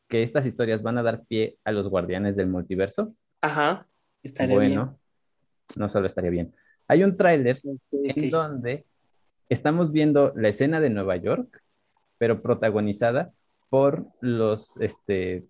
[0.09, 3.15] que estas historias van a dar pie a los guardianes del multiverso?
[3.41, 3.87] Ajá.
[4.23, 4.99] Estaría bueno,
[5.77, 6.55] no solo estaría bien.
[6.89, 7.57] Hay un tráiler
[7.93, 8.15] bien.
[8.17, 8.87] En donde
[9.49, 11.63] estamos viendo la escena de Nueva York,
[12.17, 13.33] pero protagonizada
[13.69, 15.45] por los, este,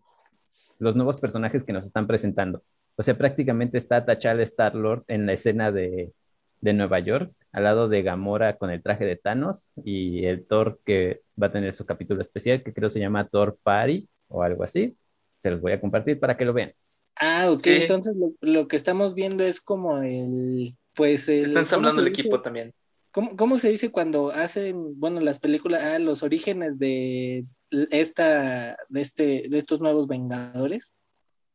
[0.78, 2.62] los nuevos personajes que nos están presentando.
[2.96, 6.12] O sea, prácticamente está T'Challa Star-Lord en la escena de,
[6.60, 10.80] de Nueva York, al lado de Gamora con el traje de Thanos y el Thor
[10.84, 14.64] que va a tener su capítulo especial, que creo se llama Thor Party o algo
[14.64, 14.96] así.
[15.38, 16.72] Se los voy a compartir para que lo vean.
[17.16, 17.70] Ah, ok, Sí.
[17.72, 21.40] entonces lo, lo que estamos viendo es como el, pues el...
[21.40, 22.20] Se está ¿cómo ensamblando se el dice?
[22.22, 22.72] equipo también.
[23.12, 29.00] ¿Cómo, cómo se dice cuando hacen, bueno, las películas, ah, los orígenes de esta, de
[29.00, 30.94] este, de estos nuevos Vengadores?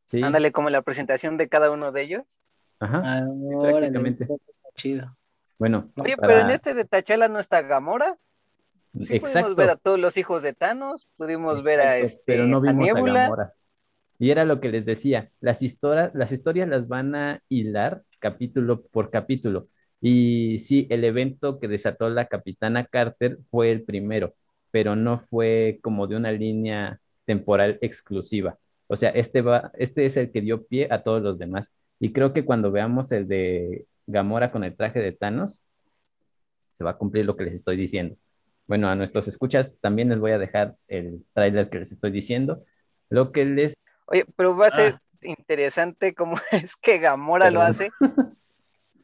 [0.06, 2.24] Sí, Ándale, como la presentación de cada uno de ellos.
[2.80, 3.02] ajá.
[3.04, 3.22] Ah,
[3.60, 3.68] prácticamente.
[3.68, 5.18] órale, entonces está chido.
[5.58, 8.18] Bueno, Oye, para- pero en este de T'Challa no está Gamora.
[8.94, 9.56] Sí pudimos exacto.
[9.56, 12.90] ver a todos los hijos de Thanos, pudimos ver a, este, pero no a vimos
[12.92, 13.24] a, Nebula.
[13.24, 13.54] Gamora.
[14.20, 18.84] Y era lo que les decía, las historias, las historias las van a hilar capítulo
[18.84, 19.68] por capítulo.
[20.00, 24.36] Y sí, el evento que desató la Capitana Carter fue el primero,
[24.74, 28.58] pero no fue como de una línea temporal exclusiva.
[28.88, 31.72] O sea, este va, este es el que dio pie a todos los demás.
[32.00, 35.62] Y creo que cuando veamos el de Gamora con el traje de Thanos,
[36.72, 38.18] se va a cumplir lo que les estoy diciendo.
[38.66, 42.66] Bueno, a nuestros escuchas también les voy a dejar el tráiler que les estoy diciendo.
[43.10, 43.76] Lo que les...
[44.08, 45.02] Oye, pero va a ser Ah.
[45.22, 47.92] interesante cómo es que Gamora lo hace,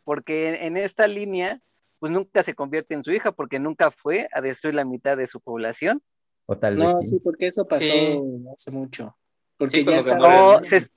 [0.04, 1.62] porque en, en esta línea,
[2.00, 5.28] pues nunca se convierte en su hija, porque nunca fue a destruir la mitad de
[5.28, 6.02] su población.
[6.46, 7.22] O tal No, vez sí, sí.
[7.24, 8.20] porque eso pasó Sí.
[8.54, 9.12] hace mucho.
[9.58, 10.16] Porque Sí, ya está.
[10.16, 10.90] No, es- se,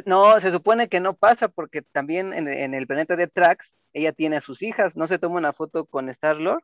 [0.00, 3.70] se- no, se supone que no pasa, porque también en, en el planeta de Trax,
[3.92, 6.62] ella tiene a sus hijas, no se toma una foto con Star-Lord,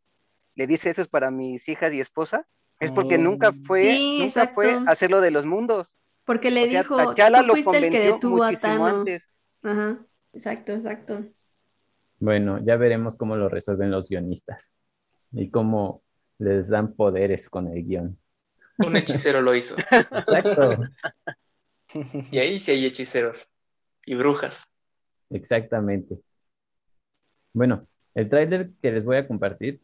[0.55, 2.47] le dice, eso es para mis hijas y esposa,
[2.81, 3.19] es porque Oh.
[3.19, 5.95] nunca fue, Sí, nunca fue a hacer lo de los mundos.
[6.25, 8.93] Porque le O sea, dijo, T'Challa tú lo fuiste el que convenció detuvo a Thanos.
[8.93, 9.33] antes.
[9.63, 9.99] Ajá,
[10.33, 11.25] exacto, exacto.
[12.23, 14.73] Bueno, ya veremos cómo lo resuelven los guionistas
[15.33, 16.05] y cómo
[16.39, 18.17] les dan poderes con el guion.
[18.79, 19.75] Un hechicero lo hizo.
[19.91, 20.85] Exacto,
[22.31, 23.49] Y ahí sí hay hechiceros.
[24.07, 24.63] Y brujas.
[25.31, 26.17] exactamente.
[27.53, 29.81] Bueno, el tráiler que les voy a compartir,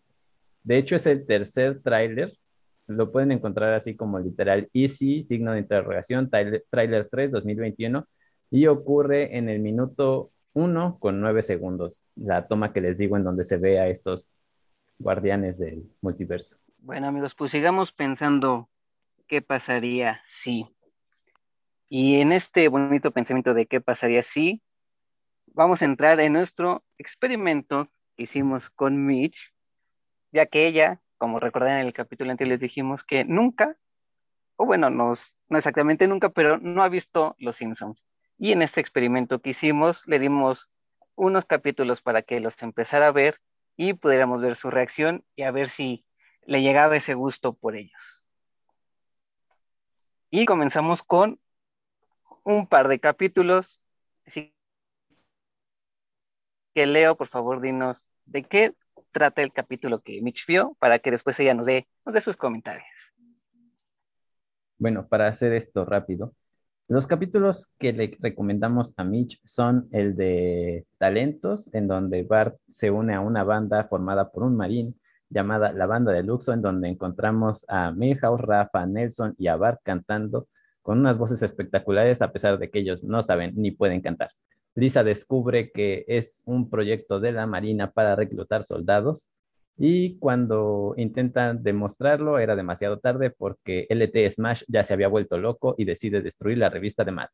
[0.63, 2.39] de hecho es el tercer tráiler,
[2.87, 8.07] lo pueden encontrar así como literal Easy, signo de interrogación, tráiler tráiler 3 2021,
[8.53, 13.23] y ocurre en el minuto 1 con 9 segundos, la toma que les digo en
[13.23, 14.35] donde se ve a estos
[14.99, 16.57] guardianes del multiverso.
[16.79, 18.69] Bueno, amigos, pues sigamos pensando
[19.29, 20.67] qué pasaría si.
[21.89, 24.61] Y en este bonito pensamiento de qué pasaría si,
[25.47, 29.55] vamos a entrar en nuestro experimento que hicimos con Mitch,
[30.33, 33.77] ya que ella, como recordarán en el capítulo anterior, les dijimos que nunca,
[34.57, 38.05] o bueno, nos, no exactamente nunca, pero no ha visto Los Simpsons.
[38.39, 40.71] Y en este experimento que hicimos, le dimos
[41.17, 43.41] unos capítulos para que los empezara a ver
[43.77, 46.05] y pudiéramos ver su reacción y a ver si
[46.47, 48.25] le llegaba ese gusto por ellos.
[50.31, 51.41] Y comenzamos con
[52.45, 53.83] un par de capítulos.
[54.27, 54.55] Así
[56.75, 58.75] que Leo, por favor, dinos de qué
[59.11, 62.37] trata el capítulo que Mitch vio para que después ella nos dé, nos dé sus
[62.37, 62.87] comentarios.
[64.79, 66.35] Bueno, para hacer esto rápido,
[66.89, 72.91] los capítulos que le recomendamos a Mitch son el de Talentos, en donde Bart se
[72.91, 76.89] une a una banda formada por un marín llamada La Banda de Luxo, en donde
[76.89, 80.49] encontramos a Milhouse, Rafa, Nelson y a Bart cantando
[80.81, 84.31] con unas voces espectaculares, a pesar de que ellos no saben ni pueden cantar.
[84.75, 89.29] Lisa descubre que es un proyecto de la Marina para reclutar soldados
[89.79, 95.75] y cuando intentan demostrarlo era demasiado tarde porque LT Smash ya se había vuelto loco
[95.79, 97.31] y decide destruir la revista de Matt.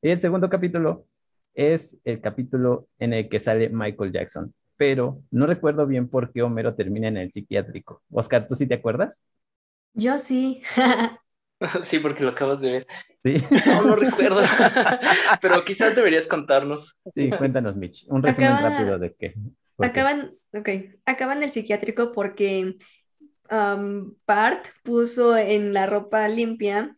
[0.00, 1.06] Y el segundo capítulo
[1.54, 6.42] es el capítulo en el que sale Michael Jackson, pero no recuerdo bien por qué
[6.42, 8.02] Homero termina en el psiquiátrico.
[8.10, 9.24] Oscar, ¿tú sí te acuerdas?
[9.94, 10.62] Yo sí.
[11.82, 12.86] Sí, porque lo acabas de ver.
[13.22, 14.40] Sí, No, no recuerdo.
[15.40, 16.98] Pero quizás deberías contarnos.
[17.14, 18.04] sí, cuéntanos, Mitch.
[18.08, 19.34] Un resumen Acaba- rápido de qué.
[19.82, 20.68] Acaban, ok,
[21.04, 22.76] acaban el psiquiátrico porque
[23.50, 26.96] um, Bart puso en la ropa limpia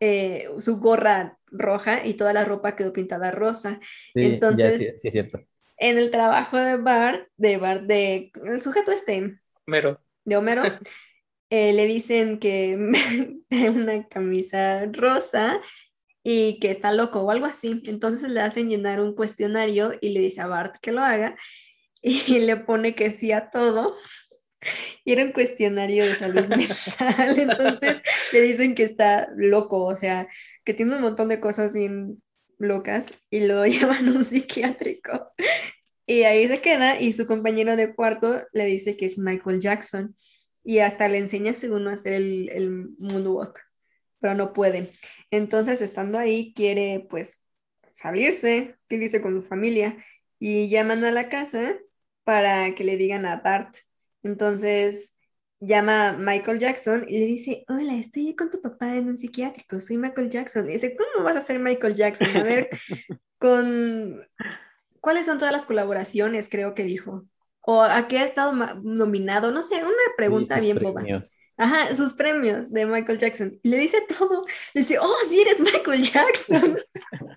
[0.00, 3.80] eh, su gorra roja y toda la ropa quedó pintada rosa.
[4.14, 5.40] Sí, ya, Entonces, sí, sí es cierto.
[5.76, 10.00] en el trabajo de Bart, de Bart, de el sujeto este, Mero.
[10.24, 10.62] de Homero,
[11.50, 12.76] eh, le dicen que
[13.48, 15.60] tiene una camisa rosa
[16.22, 17.82] y que está loco o algo así.
[17.86, 21.36] Entonces le hacen llenar un cuestionario y le dice a Bart que lo haga
[22.04, 23.96] y le pone que sí a todo.
[25.04, 27.38] Y era un cuestionario de salud mental.
[27.38, 28.02] Entonces
[28.32, 30.28] le dicen que está loco, o sea,
[30.64, 32.22] que tiene un montón de cosas bien
[32.58, 35.32] locas y lo llevan a un psiquiátrico.
[36.06, 40.14] Y ahí se queda y su compañero de cuarto le dice que es Michael Jackson
[40.62, 43.58] y hasta le enseña según hacer el, el moonwalk,
[44.20, 44.90] pero no puede.
[45.30, 47.42] Entonces, estando ahí, quiere pues
[47.92, 49.96] salirse, irse con su familia
[50.38, 51.78] y llaman a la casa
[52.24, 53.76] para que le digan a Bart.
[54.22, 55.18] Entonces,
[55.60, 59.80] llama a Michael Jackson y le dice, hola, estoy con tu papá en un psiquiátrico,
[59.80, 60.68] soy Michael Jackson.
[60.68, 62.36] Y dice, ¿cómo vas a ser Michael Jackson?
[62.36, 62.70] A ver,
[63.38, 64.20] con...
[65.00, 66.48] ¿Cuáles son todas las colaboraciones?
[66.48, 67.26] Creo que dijo.
[67.60, 68.52] ¿O a qué ha estado
[68.82, 69.50] nominado?
[69.50, 71.02] No sé, una pregunta bien boba.
[71.02, 71.38] premios.
[71.56, 73.58] Ajá, sus premios de Michael Jackson.
[73.62, 74.46] Le dice todo.
[74.72, 76.78] Le dice, oh, sí eres Michael Jackson.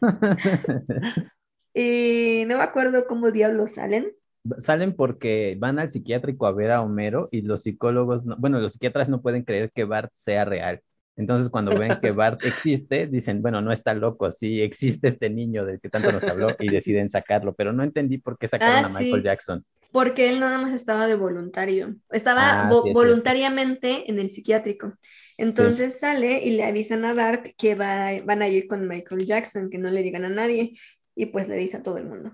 [1.80, 4.12] Y no me acuerdo cómo diablos salen.
[4.60, 8.74] Salen porque van al psiquiátrico a ver a Homero y los psicólogos, no- bueno, los
[8.74, 10.82] psiquiatras no pueden creer que Bart sea real.
[11.16, 15.66] Entonces, cuando ven que Bart existe, dicen, bueno, no está loco, sí existe este niño
[15.66, 18.86] del que tanto nos habló y deciden sacarlo, pero no entendí por qué sacaron Ah,
[18.86, 19.24] a Michael sí.
[19.24, 19.66] Jackson.
[19.92, 21.96] Porque él nada más estaba de voluntario.
[22.12, 24.94] Estaba Ah, vo- sí, voluntariamente en el psiquiátrico.
[25.38, 29.70] Entonces sale y le avisan a Bart que va, van a ir con Michael Jackson,
[29.70, 30.74] que no le digan a nadie.
[31.16, 32.34] Y pues le dice a todo el mundo.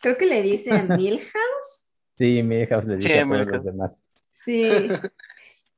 [0.00, 1.94] Creo que le dice a Milhouse.
[2.12, 3.48] Sí, Milhouse le dice Sí, a todos Milhouse.
[3.48, 4.02] los demás.
[4.32, 4.68] Sí.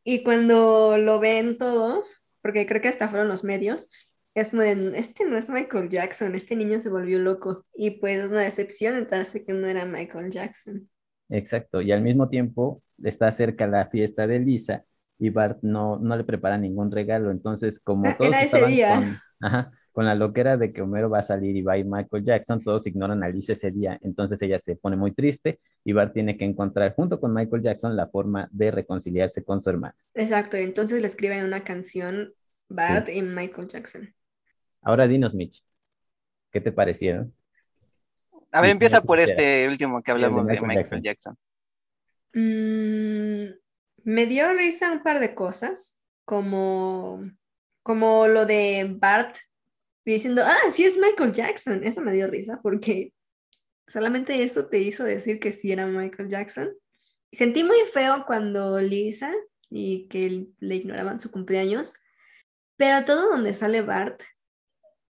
[0.04, 3.90] Y cuando lo ven todos, porque creo que hasta fueron los medios,
[4.34, 7.66] es como de, este no es Michael Jackson, este niño se volvió loco.
[7.74, 10.88] Y pues es una decepción enterarse que no era Michael Jackson.
[11.28, 14.84] Exacto, y al mismo tiempo está cerca la fiesta de Lisa
[15.18, 18.70] y Bart no, no le prepara ningún regalo, entonces como Ah, todos era ese estaban
[18.70, 18.94] día.
[18.96, 21.86] con, ajá, con la loquera de que Homero va a salir y va a ir
[21.86, 25.92] Michael Jackson, todos ignoran a Lisa ese día, entonces ella se pone muy triste y
[25.92, 29.96] Bart tiene que encontrar junto con Michael Jackson la forma de reconciliarse con su hermana.
[30.14, 32.32] Exacto, y entonces le escriben una canción
[32.68, 34.14] Bart y Michael Jackson.
[34.82, 35.62] Ahora dinos, Mitch,
[36.50, 37.34] ¿qué te parecieron?
[38.52, 41.02] A ver, empieza por este último que de hablamos de Michael Michael Jackson.
[41.02, 41.36] Jackson.
[42.32, 43.54] Mm,
[44.04, 47.24] me dio risa un par de cosas, como,
[47.82, 49.36] como lo de Bart
[50.04, 51.84] diciendo, ah, sí es Michael Jackson.
[51.84, 53.12] Eso me dio risa porque
[53.86, 56.70] solamente eso te hizo decir que sí era Michael Jackson.
[57.32, 59.32] Sentí muy feo cuando Lisa
[59.70, 61.94] y que le ignoraban su cumpleaños,
[62.76, 64.22] pero todo donde sale Bart,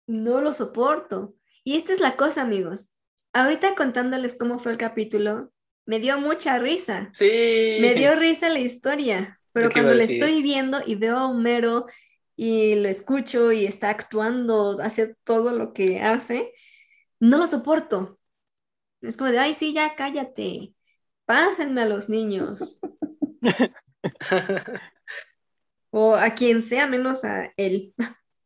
[0.06, 1.34] no lo soporto.
[1.64, 2.94] Y esta es la cosa, amigos.
[3.32, 5.52] Ahorita contándoles cómo fue el capítulo,
[5.84, 7.10] me dio mucha risa.
[7.12, 7.78] Sí.
[7.80, 10.22] Me dio risa la historia, pero cuando le decir.
[10.22, 11.86] estoy viendo y veo a Homero
[12.36, 16.52] y lo escucho y está actuando, hace todo lo que hace,
[17.20, 18.18] no lo soporto.
[19.00, 20.74] Es como de, ay, sí, ya cállate,
[21.24, 22.80] pásenme a los niños
[25.90, 27.94] o a quien sea menos a él.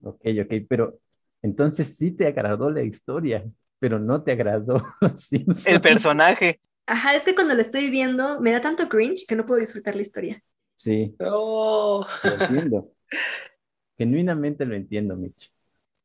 [0.02, 0.98] Ok, ok, pero
[1.42, 3.44] entonces sí te agradó la historia,
[3.78, 4.82] pero no te agradó
[5.16, 5.66] Simpsons.
[5.66, 6.60] El personaje.
[6.86, 9.94] Ajá, es que cuando lo estoy viendo me da tanto cringe que no puedo disfrutar
[9.94, 10.42] la historia.
[10.76, 12.06] Sí, Oh.
[12.24, 12.92] lo entiendo.
[14.00, 15.52] Genuinamente lo entiendo, Mitch.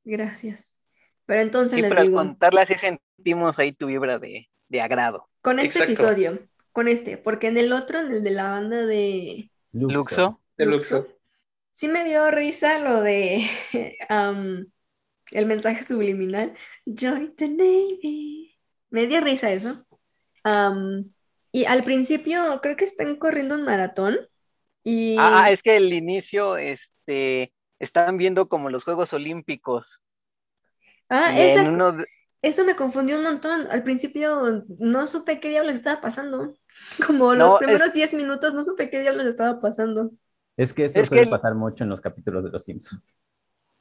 [0.05, 0.79] Gracias.
[1.25, 4.81] Pero entonces Sí, les pero al digo, contarla sí sentimos ahí tu vibra de, de
[4.81, 5.29] agrado.
[5.41, 5.93] con este Exacto.
[5.93, 10.15] episodio, con este, porque en el otro, en el de la banda de Luxo.
[10.17, 10.41] Luxo.
[10.57, 11.07] De Luxo,
[11.71, 13.47] sí me dio risa lo de
[15.31, 16.53] el mensaje subliminal,
[16.85, 18.57] Join the Navy.
[18.89, 19.85] Me dio risa eso.
[21.51, 24.17] Y al principio creo que están corriendo un maratón
[24.83, 30.01] y Ah, ah, es que el inicio, este, están viendo como los Juegos Olímpicos.
[31.09, 32.05] Ah, esa- de-
[32.41, 33.67] eso me confundió un montón.
[33.71, 36.53] Al principio no supe qué diablos estaba pasando.
[37.17, 40.11] Como los es- primeros 10 minutos no supe qué diablos estaba pasando.
[40.57, 43.01] Es que eso Es suele el- pasar mucho en los capítulos de Los Simpsons.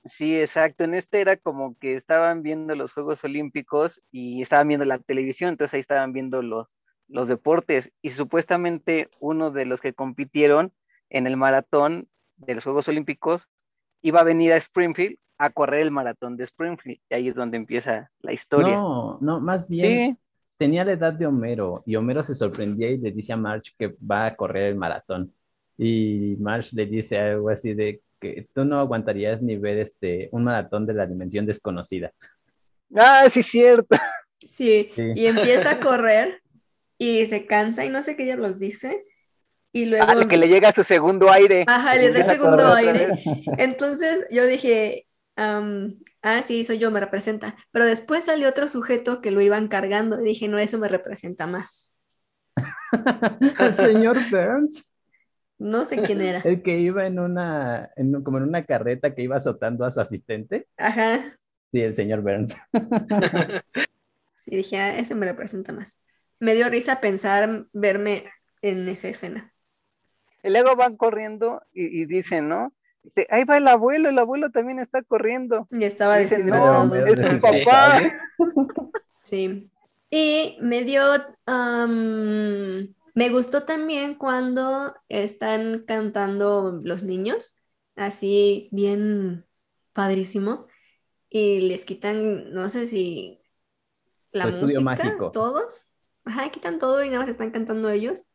[0.06, 0.84] Sí, exacto.
[0.84, 5.50] En este era como que estaban viendo los Juegos Olímpicos y estaban viendo la televisión,
[5.50, 6.66] entonces ahí estaban viendo los,
[7.08, 7.90] los deportes.
[8.02, 10.72] Y supuestamente uno de los que compitieron
[11.08, 13.48] en el maratón de los Juegos Olímpicos
[14.04, 17.00] iba a venir a Springfield a correr el maratón de Springfield.
[17.10, 18.76] Y ahí es donde empieza la historia.
[18.76, 20.18] No, no, más bien Sí,
[20.58, 23.96] tenía la edad de Homero y Homero se sorprendía y le dice a Marge que
[24.00, 25.32] va a correr el maratón.
[25.78, 30.44] Y Marge le dice algo así de, que tú no aguantarías ni ver este, un
[30.44, 32.12] maratón de la dimensión desconocida.
[32.94, 33.96] Ah, sí, cierto.
[34.38, 35.12] Sí, Sí.
[35.16, 36.42] y empieza a correr
[36.98, 39.04] y se cansa y no sé qué diablos dice.
[39.76, 41.64] Y luego, Ah, que le llega su segundo aire.
[41.66, 43.08] ajá, le da segundo aire.
[43.58, 47.56] Entonces yo dije, ah, sí, soy yo, me representa.
[47.72, 51.46] Pero después salió otro sujeto que lo iban cargando y dije, no, eso me representa
[51.48, 51.98] más.
[53.58, 54.88] El señor Burns,
[55.58, 56.38] No sé quién era.
[56.44, 59.90] el que iba en una, en un- como en una carreta que iba azotando a
[59.92, 60.68] su asistente.
[60.76, 61.36] Ajá.
[61.72, 62.56] Sí, el señor Burns.
[64.38, 66.02] Sí, dije, ah, ese me representa más.
[66.38, 68.24] Me dio risa pensar verme
[68.60, 69.53] en esa escena.
[70.44, 72.72] Y luego van corriendo y, y dicen, ¿no?
[73.02, 75.66] Dice, ahí va el abuelo, el abuelo también está corriendo.
[75.70, 76.86] Y estaba Dicen, deshidratado.
[76.86, 78.00] no, es su papá.
[79.22, 79.70] Sí.
[80.10, 81.02] Y me dio,
[81.46, 87.64] am, me gustó también cuando están cantando los niños,
[87.96, 89.46] así bien
[89.94, 90.66] padrísimo,
[91.30, 93.40] y les quitan, no sé si
[94.30, 95.30] la música, mágico.
[95.30, 95.70] todo.
[96.26, 98.26] Ajá, quitan todo y nada más están cantando ellos.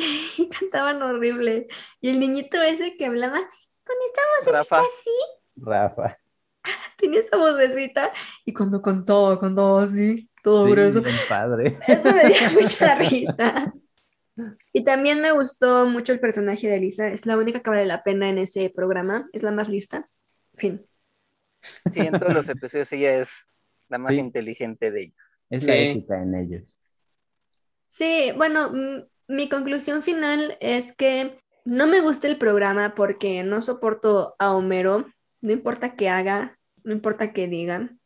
[0.38, 1.68] Y cantaban horrible.
[2.00, 4.80] Y el niñito ese que hablaba con esta vocecita Rafa.
[4.80, 5.10] así,
[5.56, 6.18] Rafa.
[6.98, 8.12] tenía esa vocecita,
[8.44, 11.02] y cuando cantaba, cantaba así, todo Sí, grueso.
[11.28, 11.78] padre.
[11.88, 13.72] Eso me dio mucha risa.
[14.72, 17.08] Y también me gustó mucho el personaje de Lisa.
[17.08, 19.28] Es la única que vale la pena en ese programa.
[19.32, 20.08] Es la más lista.
[20.54, 20.86] Fin.
[21.92, 23.28] Sí, en todos los episodios ella es
[23.88, 24.16] la más Sí.
[24.16, 25.16] inteligente de ellos.
[25.50, 25.78] Es la Sí.
[25.80, 26.80] ética en ellos.
[27.88, 33.62] Sí, bueno, mm, mi conclusión final es que no me gusta el programa porque no
[33.62, 35.06] soporto a Homero.
[35.40, 37.96] No importa qué haga, no importa qué diga.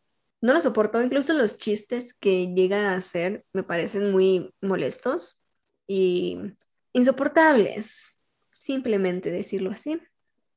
[0.43, 1.03] No lo soporto.
[1.03, 5.43] Incluso los chistes que llega a hacer me parecen muy molestos
[5.87, 6.39] y
[6.93, 8.20] insoportables.
[8.61, 9.99] Simplemente decirlo así.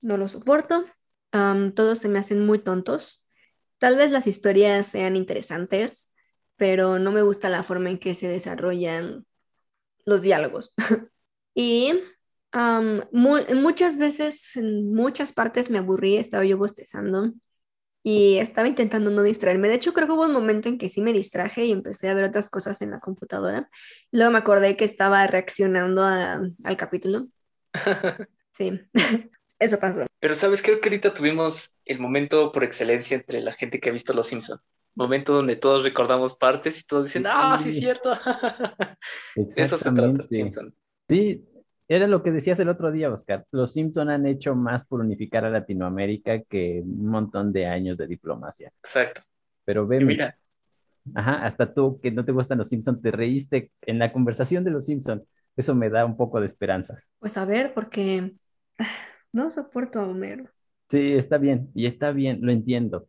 [0.01, 0.85] No lo soporto.
[1.31, 3.29] Todos se me hacen muy tontos.
[3.77, 6.13] Tal vez las historias sean interesantes,
[6.57, 9.25] pero no me gusta la forma en que se desarrollan
[10.07, 10.75] los diálogos.
[11.55, 11.93] y
[13.11, 17.33] mu- muchas veces, en muchas partes me aburrí, estaba yo bostezando
[18.03, 19.69] y estaba intentando no distraerme.
[19.69, 22.13] De hecho, creo que hubo un momento en que sí me distraje y empecé a
[22.15, 23.69] ver otras cosas en la computadora.
[24.11, 27.27] Luego me acordé que estaba reaccionando a- al capítulo.
[28.51, 28.79] Sí,
[29.59, 30.05] eso pasó.
[30.19, 33.93] Pero sabes, creo que ahorita tuvimos el momento por excelencia entre la gente que ha
[33.93, 34.59] visto Los Simpson.
[34.97, 38.09] Momento donde todos recordamos partes y todos dicen, ah, sí es cierto.
[39.35, 40.25] De eso se trata.
[40.31, 40.73] Simpson.
[41.07, 41.45] Sí,
[41.87, 43.45] era lo que decías el otro día, Oscar.
[43.51, 48.07] Los Simpson han hecho más por unificar a Latinoamérica que un montón de años de
[48.07, 48.73] diplomacia.
[48.81, 49.21] Exacto.
[49.65, 50.35] Pero Y ve, mira,
[51.13, 54.71] ajá, hasta tú que no te gustan los Simpson, te reíste en la conversación de
[54.71, 55.23] los Simpson.
[55.55, 57.13] Eso me da un poco de esperanzas.
[57.19, 58.33] Pues a ver, porque
[59.31, 60.49] no soporto a Homero.
[60.89, 63.07] Sí, está bien, y está bien, lo entiendo.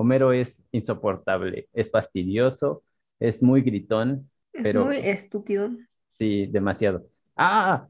[0.00, 2.82] Homero es insoportable, es fastidioso,
[3.18, 5.68] es muy gritón, Es Pero- muy estúpido.
[6.18, 7.06] sí, demasiado.
[7.36, 7.86] ¡Ah!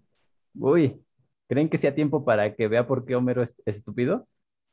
[0.59, 1.01] Uy,
[1.49, 4.27] ¿creen que sea tiempo para que vea por qué Homero es estúpido?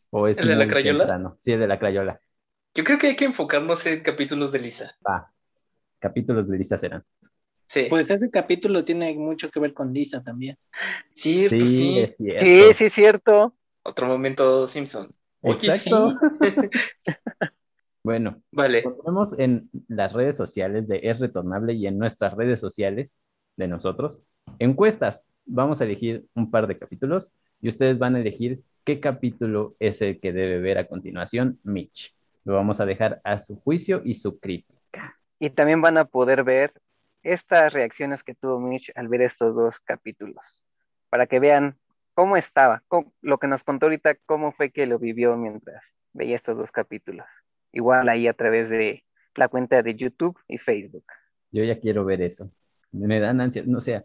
[0.10, 1.00] ¿O es ¿El de la crayola?
[1.06, 1.38] temprano?
[1.42, 2.20] Sí, el de la crayola.
[2.74, 4.98] yo creo que hay que enfocarnos en capítulos de Lisa.
[5.08, 5.32] Va,
[6.00, 7.04] capítulos de Lisa serán.
[7.68, 10.58] Sí, Pues ese capítulo tiene mucho que ver con Lisa también.
[11.14, 12.00] cierto, Sí, sí.
[12.00, 12.46] es cierto.
[12.46, 13.54] Sí, sí, es cierto.
[13.84, 15.14] Otro momento Simpson.
[15.48, 16.16] Oye, Exacto.
[16.42, 16.54] sí.
[18.04, 23.20] Bueno, Vale, ponemos en las redes sociales de Es Retornable y en nuestras redes sociales
[23.58, 24.22] de nosotros
[24.60, 25.22] encuestas.
[25.46, 30.02] Vamos a elegir un par de capítulos y ustedes van a elegir qué capítulo es
[30.02, 32.16] el que debe ver a continuación Mitch.
[32.46, 35.18] Lo vamos a dejar a su juicio y su crítica.
[35.38, 36.72] Y también van a poder ver
[37.24, 40.64] estas reacciones que tuvo Mitch al ver estos dos capítulos,
[41.10, 41.78] para que vean
[42.18, 46.36] cómo estaba, cómo- lo que nos contó ahorita, cómo fue que lo vivió mientras veía
[46.38, 47.28] estos dos capítulos.
[47.72, 49.06] Igual ahí a través de
[49.36, 51.06] la cuenta de YouTube y Facebook.
[51.52, 52.50] Yo ya quiero ver eso.
[52.92, 54.04] Me dan ansia, no sé.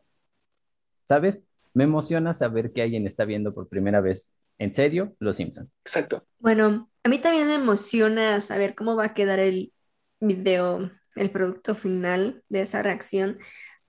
[1.05, 1.49] ¿Sabes?
[1.73, 5.71] Me emociona saber que alguien está viendo por primera vez, en serio, Los Simpson.
[5.83, 6.27] exacto.
[6.39, 9.73] Bueno, a mí también me emociona saber cómo va a quedar el
[10.21, 13.39] video, el producto final de esa reacción,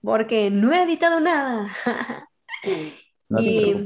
[0.01, 1.69] porque no he editado nada.
[3.33, 3.85] No Y-.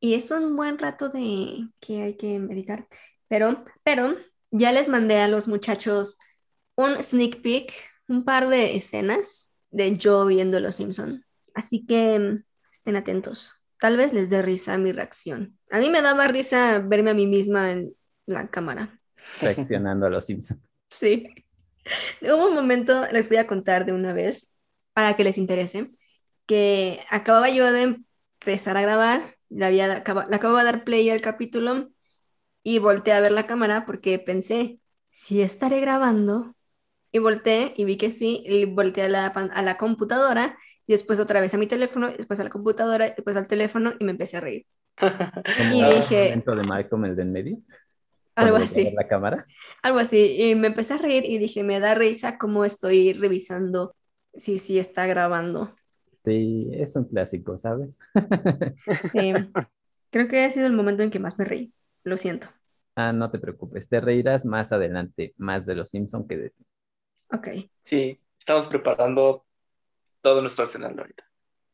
[0.00, 2.86] Y es un buen rato de que hay que editar.
[3.28, 4.16] Pero, pero
[4.50, 6.18] ya les mandé a los muchachos
[6.76, 7.72] un sneak peek,
[8.08, 11.24] un par de escenas de yo viendo Los Simpson.
[11.54, 13.52] Así que mm, estén atentos.
[13.80, 15.58] Tal vez les dé risa mi reacción.
[15.70, 17.94] A mí me daba risa verme a mí misma en
[18.26, 19.00] la cámara.
[19.40, 20.60] Reaccionando a Los Simpson.
[20.90, 21.28] Sí.
[22.20, 24.58] Hubo un momento, les voy a contar de una vez,
[24.92, 25.90] para que les interese,
[26.46, 28.00] que acababa yo de
[28.44, 31.90] empezar a grabar le, había, acababa de dar play al capítulo
[32.62, 34.80] y volteé a ver la cámara porque pensé,
[35.12, 36.54] si estaré grabando.
[37.12, 41.20] Y volteé y vi que sí, y volteé a la, a la computadora y después
[41.20, 44.36] otra vez a mi teléfono, después a la computadora, después al teléfono y me empecé
[44.38, 44.66] a reír.
[45.68, 47.58] Y el dije- momento de Malcolm, el de en medio.
[48.34, 48.94] Algo así.
[48.94, 49.46] La cámara.
[49.82, 53.96] Algo así, y me empecé a reír y dije, me da risa cómo estoy revisando
[54.34, 55.74] si sí está grabando.
[56.24, 57.98] Sí, es un clásico, ¿sabes?
[59.06, 59.32] Sí,
[60.10, 61.74] creo que ha sido el momento en que más me reí.
[62.04, 62.48] Lo siento.
[62.96, 66.64] Ah, no te preocupes, te reirás más adelante, más de los Simpson que de ti.
[67.32, 67.48] Ok,
[67.82, 69.46] Sí, estamos preparando
[70.22, 71.24] todo nuestro arsenal ahorita.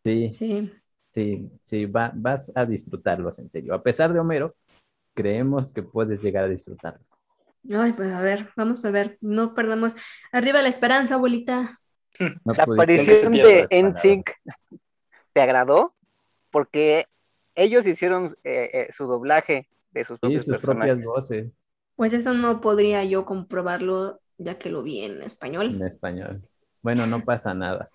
[0.05, 0.71] Sí, sí.
[1.07, 3.75] sí, sí, va- vas a disfrutarlos en serio.
[3.75, 4.57] A pesar de Homero,
[5.15, 7.05] creemos que puedes llegar a disfrutarlo.
[7.73, 9.19] Ay, pues a ver, vamos a ver.
[9.21, 9.95] No perdamos.
[10.33, 11.80] Arriba la esperanza, abuelita.
[12.45, 13.67] No La aparición de.
[13.71, 14.31] NSYNC
[15.33, 15.95] te agradó
[16.53, 17.07] porque
[17.55, 21.53] ellos hicieron eh, eh, su doblaje de sus Sí, propias voces
[21.95, 25.81] Pues eso no podría yo comprobarlo ya que lo vi en español.
[25.81, 26.43] en español.
[26.83, 27.91] Bueno, no pasa nada.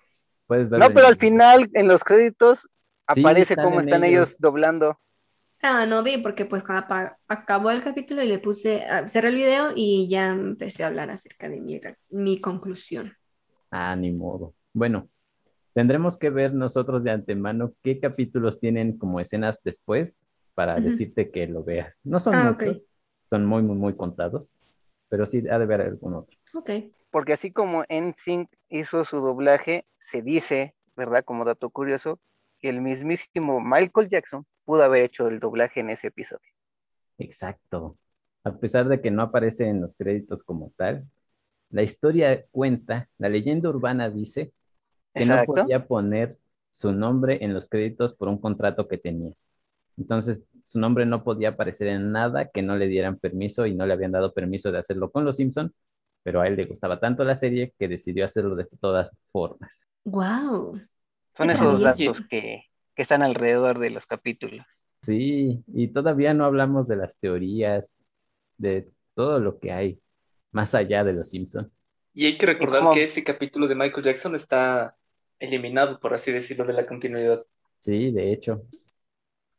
[0.46, 2.68] Puedes No, verlo pero en- al final en los créditos
[3.08, 4.04] Sí, aparece salen cómo están ellos.
[4.04, 4.36] ellos.
[4.38, 5.00] doblando.
[5.62, 6.86] Ah, no vi porque pues cuando
[7.28, 11.10] acabó el capítulo y le puse, ah, cerré el video y ya empecé a hablar
[11.10, 13.12] acerca de mi, mi conclusión.
[13.78, 14.54] Ah, ni modo.
[14.72, 15.10] Bueno,
[15.74, 20.24] tendremos que ver nosotros de antemano qué capítulos tienen como escenas después
[20.54, 22.00] para decirte que lo veas.
[22.02, 22.80] No son Ah, muchos,
[23.28, 24.50] son muy, muy, muy contados,
[25.10, 26.34] pero sí ha de haber algún otro.
[26.54, 26.70] Ok.
[27.10, 31.22] Porque así como NSYNC hizo su doblaje, se dice, ¿verdad?
[31.22, 32.18] Como dato curioso,
[32.58, 36.50] que el mismísimo Michael Jackson pudo haber hecho el doblaje en ese episodio.
[37.18, 37.98] Exacto.
[38.42, 41.04] A pesar de que no aparece en los créditos como tal,
[41.70, 44.52] la historia cuenta, la leyenda urbana dice
[45.14, 46.38] que no podía poner
[46.70, 49.32] su nombre en los créditos por un contrato que tenía.
[49.96, 53.86] Entonces, su nombre no podía aparecer en nada que no le dieran permiso y no
[53.86, 55.72] le habían dado permiso de hacerlo con los Simpson,
[56.22, 59.88] pero a él le gustaba tanto la serie que decidió hacerlo de todas formas.
[60.04, 60.80] Wow.
[61.32, 62.64] Son esos datos que,
[62.94, 64.66] que están alrededor de los capítulos.
[65.02, 68.04] Sí, y todavía no hablamos de las teorías,
[68.58, 70.00] de todo lo que hay
[70.56, 71.70] más allá de los Simpson.
[72.14, 74.96] Y hay que recordar cómo- que ese capítulo de Michael Jackson está
[75.38, 77.44] eliminado, por así decirlo, de la continuidad.
[77.80, 78.62] Sí, de hecho.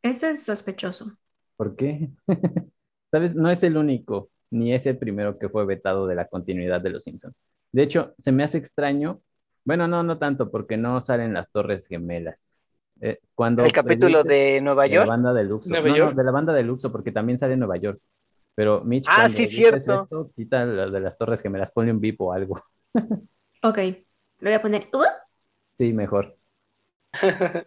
[0.02, 1.16] Eso es sospechoso.
[1.56, 2.10] ¿Por qué?
[3.12, 3.36] ¿Sabes?
[3.36, 6.90] No es el único, ni es el primero que fue vetado de la continuidad de
[6.90, 7.32] Los Simpson.
[7.72, 9.20] De hecho, se me hace extraño.
[9.64, 12.56] Bueno, no, no tanto, porque no salen las Torres Gemelas.
[13.00, 15.08] Eh, cuando El capítulo de Nueva de la York.
[15.08, 15.70] banda de Luxo.
[15.70, 16.16] Nueva No, no, York.
[16.16, 18.00] de la banda de Luxo, porque también sale en Nueva York.
[18.58, 19.76] Pero Mitch, Ah, sí, cierto.
[20.02, 22.60] esto, quita lo de las Torres Gemelas, ponle un bip o algo.
[23.62, 23.76] Ok.
[23.78, 24.04] Le
[24.40, 24.88] voy a poner.
[24.92, 25.04] "Uh".
[25.76, 26.36] Sí, mejor.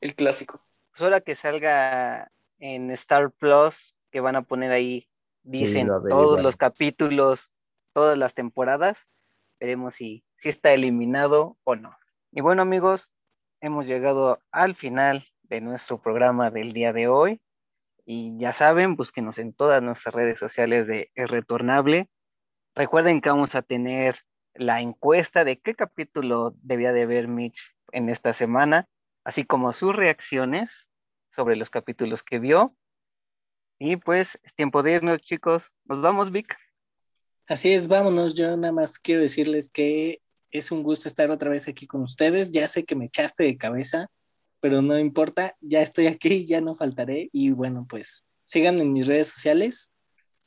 [0.00, 0.60] El clásico.
[0.90, 2.28] Pues ahora que salga
[2.58, 5.08] en Star Plus, que van a poner ahí,
[5.44, 7.52] dicen lo todos los capítulos,
[7.92, 8.98] todas las temporadas,
[9.60, 11.96] veremos si, si está eliminado o no.
[12.32, 13.08] Y bueno amigos,
[13.60, 17.40] hemos llegado al final de nuestro programa del día de hoy.
[18.14, 22.10] Y ya saben, búsquenos en todas nuestras redes sociales de El Retornable.
[22.74, 24.18] Recuerden que vamos a tener
[24.52, 28.86] la encuesta de qué capítulo debía de ver Mitch en esta semana,
[29.24, 30.90] así como sus reacciones
[31.34, 32.76] sobre los capítulos que vio.
[33.78, 35.72] Y pues es tiempo de irnos, chicos.
[35.86, 36.54] Nos vamos, Vic.
[37.46, 38.34] Así es, vámonos.
[38.34, 40.20] Yo nada más quiero decirles que
[40.50, 42.52] es un gusto estar otra vez aquí con ustedes.
[42.52, 44.08] Ya sé que me echaste de cabeza,
[44.62, 47.28] pero no importa, ya estoy aquí, ya no faltaré.
[47.32, 49.92] Y bueno, pues sigan en mis redes sociales,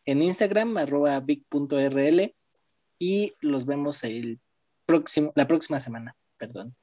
[0.06, 2.34] en Instagram, arroba vic.rl,
[2.98, 4.40] y los vemos el
[4.86, 6.74] próximo, la próxima semana, perdón.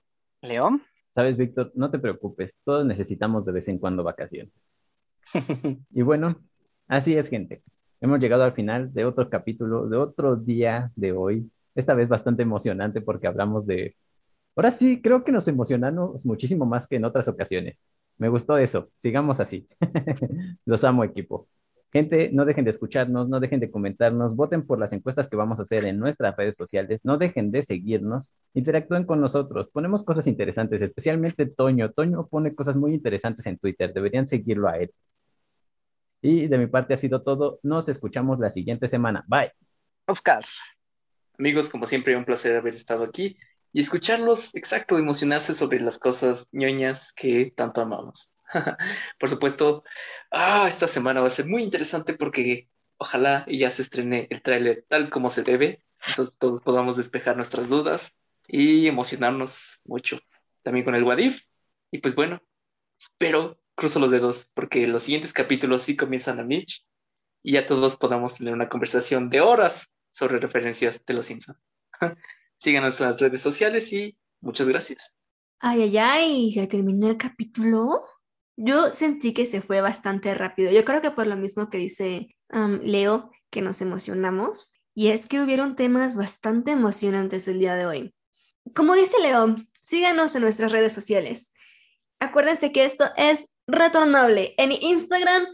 [0.42, 0.82] León.
[1.14, 1.72] ¿Sabes, Víctor?
[1.74, 4.52] No te preocupes, todos necesitamos de vez en cuando vacaciones.
[5.90, 6.36] Y bueno,
[6.86, 7.62] así es, gente.
[8.02, 11.50] Hemos llegado al final de otro capítulo, de otro día de hoy.
[11.74, 13.96] Esta vez bastante emocionante porque hablamos de...
[14.54, 17.76] Ahora sí, creo que nos emocionamos muchísimo más que en otras ocasiones.
[18.18, 18.90] Me gustó eso.
[18.98, 19.66] Sigamos así.
[20.66, 21.48] Los amo, equipo.
[21.92, 25.58] Gente, no dejen de escucharnos, no dejen de comentarnos, voten por las encuestas que vamos
[25.58, 30.26] a hacer en nuestras redes sociales, no dejen de seguirnos, interactúen con nosotros, ponemos cosas
[30.26, 31.90] interesantes, especialmente Toño.
[31.90, 34.90] Toño pone cosas muy interesantes en Twitter, deberían seguirlo a él.
[36.22, 37.58] Y de mi parte ha sido todo.
[37.62, 39.24] Nos escuchamos la siguiente semana.
[39.26, 39.52] Bye.
[40.06, 40.44] Oscar.
[41.38, 43.36] Amigos, como siempre, un placer haber estado aquí
[43.72, 48.30] y escucharlos, exacto, emocionarse sobre las cosas ñoñas que tanto amamos.
[49.18, 49.84] Por supuesto,
[50.30, 52.68] ah, esta semana va a ser muy interesante porque
[52.98, 57.68] ojalá ya se estrene el tráiler tal como se debe, entonces todos podamos despejar nuestras
[57.68, 58.14] dudas
[58.46, 60.20] y emocionarnos mucho
[60.62, 61.42] también con el Wadif.
[61.90, 62.42] Y pues bueno,
[62.98, 66.84] espero cruzo los dedos porque los siguientes capítulos sí comienzan a Mitch
[67.42, 71.58] y ya todos podamos tener una conversación de horas sobre referencias de los Simpsons.
[72.62, 75.12] Síganos en las redes sociales y muchas gracias.
[75.58, 78.04] Ay, ay, ay, ¿se terminó el capítulo?
[78.54, 80.70] Yo sentí que se fue bastante rápido.
[80.70, 84.72] Yo creo que por lo mismo que dice um, Leo, que nos emocionamos.
[84.94, 88.14] Y es que hubieron temas bastante emocionantes el día de hoy.
[88.76, 91.52] Como dice Leo, síganos en nuestras redes sociales.
[92.20, 95.46] Acuérdense que esto es retornable en Instagram,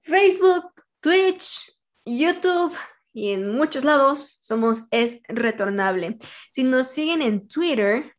[0.00, 0.72] Facebook,
[1.02, 1.76] Twitch,
[2.06, 2.74] YouTube
[3.12, 6.18] y en muchos lados somos es retornable.
[6.52, 8.14] Si nos siguen en Twitter,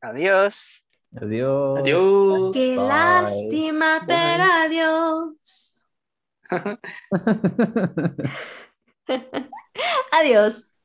[0.00, 0.84] Adiós.
[1.16, 1.78] Adiós.
[1.78, 2.52] Adiós.
[2.52, 2.76] Qué Bye.
[2.76, 5.70] lástima, pero adiós.
[10.12, 10.76] adiós.